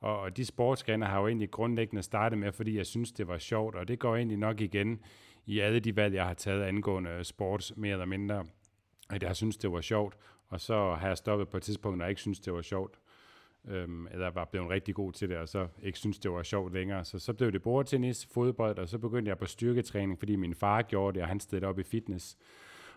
[0.00, 3.38] Og, og de sportsgrene har jo egentlig grundlæggende startet med, fordi jeg synes, det var
[3.38, 5.00] sjovt, og det går egentlig nok igen
[5.46, 8.44] i alle de valg, jeg har taget angående sports, mere eller mindre.
[9.10, 10.16] At jeg har synes, det var sjovt,
[10.48, 12.98] og så har jeg stoppet på et tidspunkt, når jeg ikke synes, det var sjovt.
[13.68, 16.72] Øhm, eller var blevet rigtig god til det, og så ikke synes, det var sjovt
[16.72, 17.04] længere.
[17.04, 20.82] Så så blev det bordtennis, fodbold, og så begyndte jeg på styrketræning, fordi min far
[20.82, 22.36] gjorde det, og han stillede op i fitness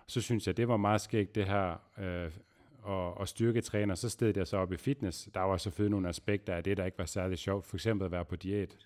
[0.07, 2.31] så synes jeg, det var meget skægt det her, øh,
[2.81, 5.29] og, og styrketræner, så stod jeg så op i fitness.
[5.33, 7.65] Der var selvfølgelig nogle aspekter af det, der ikke var særlig sjovt.
[7.65, 8.77] For eksempel at være på diæt.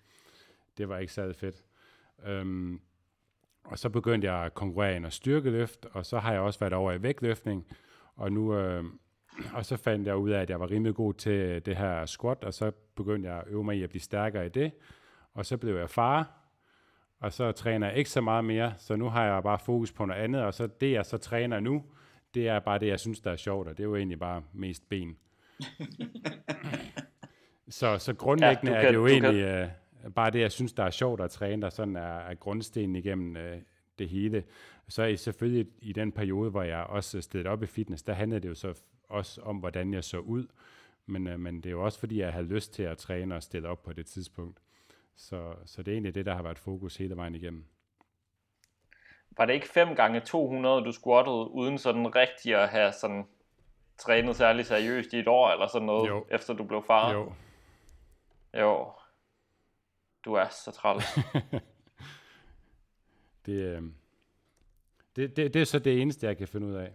[0.77, 1.63] Det var ikke særlig fedt.
[2.25, 2.81] Øhm,
[3.63, 6.73] og så begyndte jeg at konkurrere i og styrkeløft, og så har jeg også været
[6.73, 7.67] over i vægtløftning.
[8.15, 8.83] Og nu, øh,
[9.53, 12.43] og så fandt jeg ud af, at jeg var rimelig god til det her squat,
[12.43, 14.71] og så begyndte jeg at øve mig i at blive stærkere i det.
[15.33, 16.42] Og så blev jeg far,
[17.23, 20.05] og så træner jeg ikke så meget mere, så nu har jeg bare fokus på
[20.05, 21.83] noget andet, og så det, jeg så træner nu,
[22.33, 24.43] det er bare det, jeg synes, der er sjovt, og det er jo egentlig bare
[24.53, 25.17] mest ben.
[27.79, 29.63] så, så grundlæggende ja, kan, er det jo egentlig
[30.05, 32.95] uh, bare det, jeg synes, der er sjovt at træne, der sådan er, er grundstenen
[32.95, 33.61] igennem uh,
[33.99, 34.43] det hele.
[34.87, 38.41] Så er selvfølgelig i den periode, hvor jeg også stedet op i fitness, der handlede
[38.41, 40.47] det jo så også om, hvordan jeg så ud.
[41.05, 43.43] Men, uh, men det er jo også fordi, jeg havde lyst til at træne og
[43.43, 44.62] stille op på det tidspunkt.
[45.15, 47.65] Så, så det er egentlig det, der har været fokus hele vejen igennem.
[49.37, 53.27] Var det ikke 5 gange 200 du squattede, uden sådan rigtig at have sådan
[53.97, 56.25] trænet særlig seriøst i et år, eller sådan noget, jo.
[56.31, 57.11] efter du blev far?
[57.11, 57.33] Jo.
[58.53, 58.91] Jo.
[60.25, 61.05] Du er så træls.
[63.45, 63.81] det, øh,
[65.15, 66.91] det, det, det er så det eneste, jeg kan finde ud af.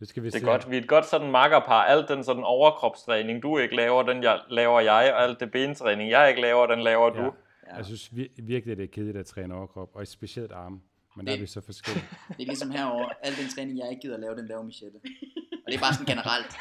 [0.00, 0.46] Det, skal vi det er se.
[0.46, 0.70] godt.
[0.70, 1.82] Vi er et godt sådan makkerpar.
[1.84, 6.10] Alt den sådan overkropstræning, du ikke laver, den jeg, laver jeg, og alt det bentræning,
[6.10, 7.22] jeg ikke laver, den laver ja.
[7.22, 7.32] du.
[7.70, 7.76] Ja.
[7.76, 8.10] Jeg synes
[8.42, 10.80] virkelig, det er kedeligt at træne overkrop, og specielt arme.
[11.16, 12.04] Men det, der er vi så forskellige.
[12.28, 14.98] Det er ligesom herover Al den træning, jeg ikke gider at lave, den laver Michelle.
[15.66, 16.52] Og det er bare sådan generelt.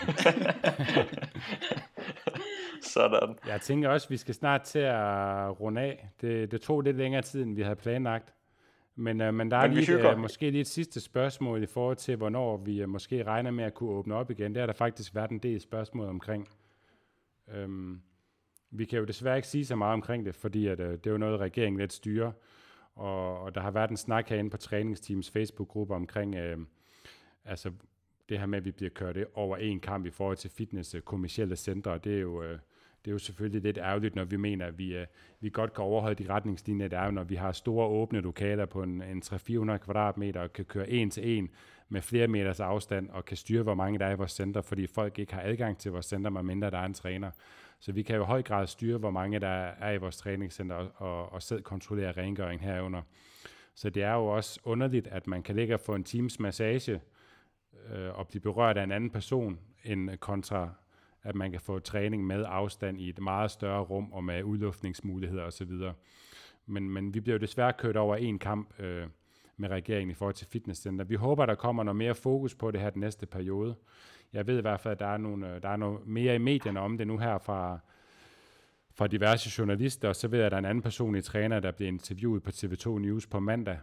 [2.93, 3.35] sådan.
[3.47, 6.09] Jeg tænker også, at vi skal snart til at runde af.
[6.21, 8.33] Det, det tog lidt længere tid, end vi havde planlagt.
[8.99, 11.97] Men, uh, men der er men lige, uh, måske lige et sidste spørgsmål i forhold
[11.97, 14.53] til, hvornår vi uh, måske regner med at kunne åbne op igen.
[14.53, 16.47] Det har der faktisk været en del spørgsmål omkring.
[17.63, 18.01] Um,
[18.71, 21.11] vi kan jo desværre ikke sige så meget omkring det, fordi at, uh, det er
[21.11, 22.31] jo noget, regeringen lidt styrer.
[22.95, 26.65] Og, og der har været en snak herinde på træningsteams Facebook-gruppe omkring uh,
[27.45, 27.71] altså
[28.29, 31.55] det her med, at vi bliver kørt over en kamp i forhold til fitness kommersielle
[31.55, 31.97] centre.
[31.97, 32.53] Det er jo...
[32.53, 32.59] Uh,
[33.07, 35.05] det er jo selvfølgelig lidt ærgerligt, når vi mener, at vi, øh,
[35.39, 38.83] vi godt kan overholde de retningslinjer, der er når vi har store åbne lokaler på
[38.83, 41.49] en, en 300-400 kvadratmeter og kan køre en til en
[41.89, 44.87] med flere meters afstand og kan styre, hvor mange der er i vores center, fordi
[44.87, 47.31] folk ikke har adgang til vores center, medmindre der er en træner.
[47.79, 50.75] Så vi kan jo i høj grad styre, hvor mange der er i vores træningscenter
[50.75, 53.01] og, og, og selv kontrollere rengøring herunder.
[53.75, 57.01] Så det er jo også underligt, at man kan ligge og få en times massage
[57.93, 60.69] øh, og blive berørt af en anden person, end øh, kontra
[61.27, 65.43] at man kan få træning med afstand i et meget større rum og med udluftningsmuligheder
[65.43, 65.71] osv.
[66.65, 69.07] Men, men vi bliver jo desværre kørt over en kamp øh,
[69.57, 71.05] med regeringen i forhold til fitnesscenter.
[71.05, 73.75] Vi håber, der kommer noget mere fokus på det her den næste periode.
[74.33, 76.37] Jeg ved i hvert fald, at der er, nogle, øh, der er noget mere i
[76.37, 77.79] medierne om det nu her fra,
[78.91, 81.71] fra diverse journalister, og så ved jeg, at der er en anden personlig træner, der
[81.71, 83.79] bliver interviewet på TV2 News på mandag.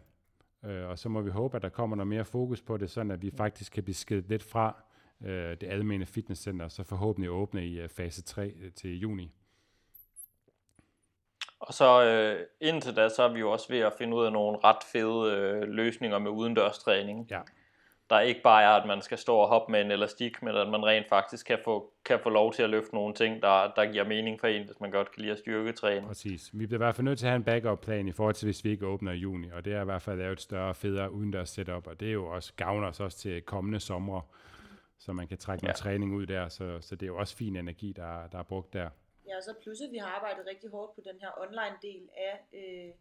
[0.65, 3.11] Øh, og så må vi håbe, at der kommer noget mere fokus på det, sådan
[3.11, 4.85] at vi faktisk kan blive skidt lidt fra
[5.25, 9.31] øh, det almene fitnesscenter, så forhåbentlig åbne i fase 3 til juni.
[11.59, 14.33] Og så øh, indtil da, så er vi jo også ved at finde ud af
[14.33, 17.27] nogle ret fede øh, løsninger med udendørstræning.
[17.31, 17.41] Ja
[18.11, 20.69] der ikke bare er, at man skal stå og hoppe med en elastik, men at
[20.69, 23.93] man rent faktisk kan få, kan få lov til at løfte nogle ting, der, der
[23.93, 26.07] giver mening for en, hvis man godt kan lide at styrketræne.
[26.07, 26.51] Præcis.
[26.53, 28.65] Vi bliver i hvert fald nødt til at have en backup-plan i forhold til, hvis
[28.65, 30.75] vi ikke åbner i juni, og det er i hvert fald at lave et større,
[30.75, 34.21] federe udendørs setup, og det er jo også gavner os også til kommende sommer,
[35.05, 35.67] så man kan trække ja.
[35.67, 38.43] noget træning ud der, så, så det er jo også fin energi, der, der er
[38.43, 38.91] brugt der.
[39.29, 39.53] Ja, og så
[39.87, 42.93] at vi har arbejdet rigtig hårdt på den her online del af øh,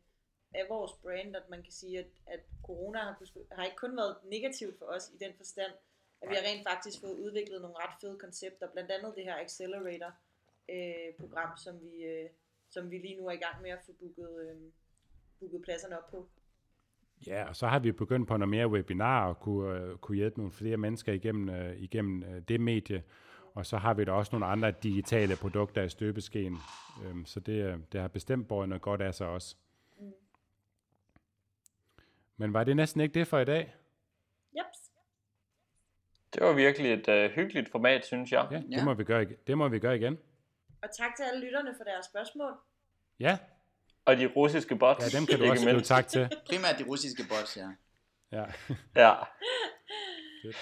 [0.54, 3.20] af vores brand, at man kan sige, at, at corona har,
[3.56, 5.72] har ikke kun været negativt for os i den forstand,
[6.22, 9.36] at vi har rent faktisk fået udviklet nogle ret fede koncepter, blandt andet det her
[9.36, 12.30] Accelerator-program, øh, som, vi, øh,
[12.70, 14.58] som vi lige nu er i gang med at få booket, øh,
[15.40, 16.30] booket pladserne op på.
[17.28, 20.38] Ja, og så har vi begyndt på noget mere webinar og kunne, øh, kunne hjælpe
[20.38, 23.04] nogle flere mennesker igennem, øh, igennem øh, det medie.
[23.54, 26.58] Og så har vi da også nogle andre digitale produkter i støbeskeen.
[27.06, 29.56] Øhm, så det, øh, det har bestemt båret noget godt af sig også.
[32.38, 33.76] Men var det næsten ikke det for i dag?
[34.58, 34.66] Yep.
[36.34, 38.48] Det var virkelig et uh, hyggeligt format, synes jeg.
[38.52, 38.86] Ja, det, ja.
[38.86, 40.18] Må vi gøre, det må vi gøre igen.
[40.82, 42.52] Og tak til alle lytterne for deres spørgsmål.
[43.20, 43.38] Ja.
[44.06, 45.14] Og de russiske bots.
[45.14, 46.30] Ja, dem kan du også skrive tak til.
[46.50, 47.68] Primært de russiske bots, ja.
[48.32, 48.44] Ja.
[48.96, 49.14] ja.
[50.44, 50.56] Fedt.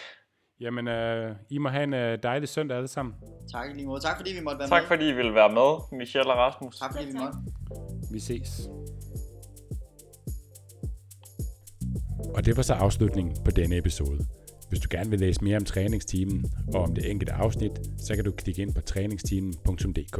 [0.59, 3.15] Jamen, uh, I må have en uh, dejlig søndag alle sammen.
[3.51, 4.01] Tak lige måde.
[4.01, 4.81] Tak fordi vi måtte være tak, med.
[4.81, 6.77] Tak fordi I ville være med, Michelle og Rasmus.
[6.79, 7.37] Tak fordi vi måtte.
[8.11, 8.69] Vi ses.
[12.35, 14.25] Og det var så afslutningen på denne episode.
[14.69, 18.25] Hvis du gerne vil læse mere om træningsteamen og om det enkelte afsnit, så kan
[18.25, 20.19] du klikke ind på træningsteamen.dk.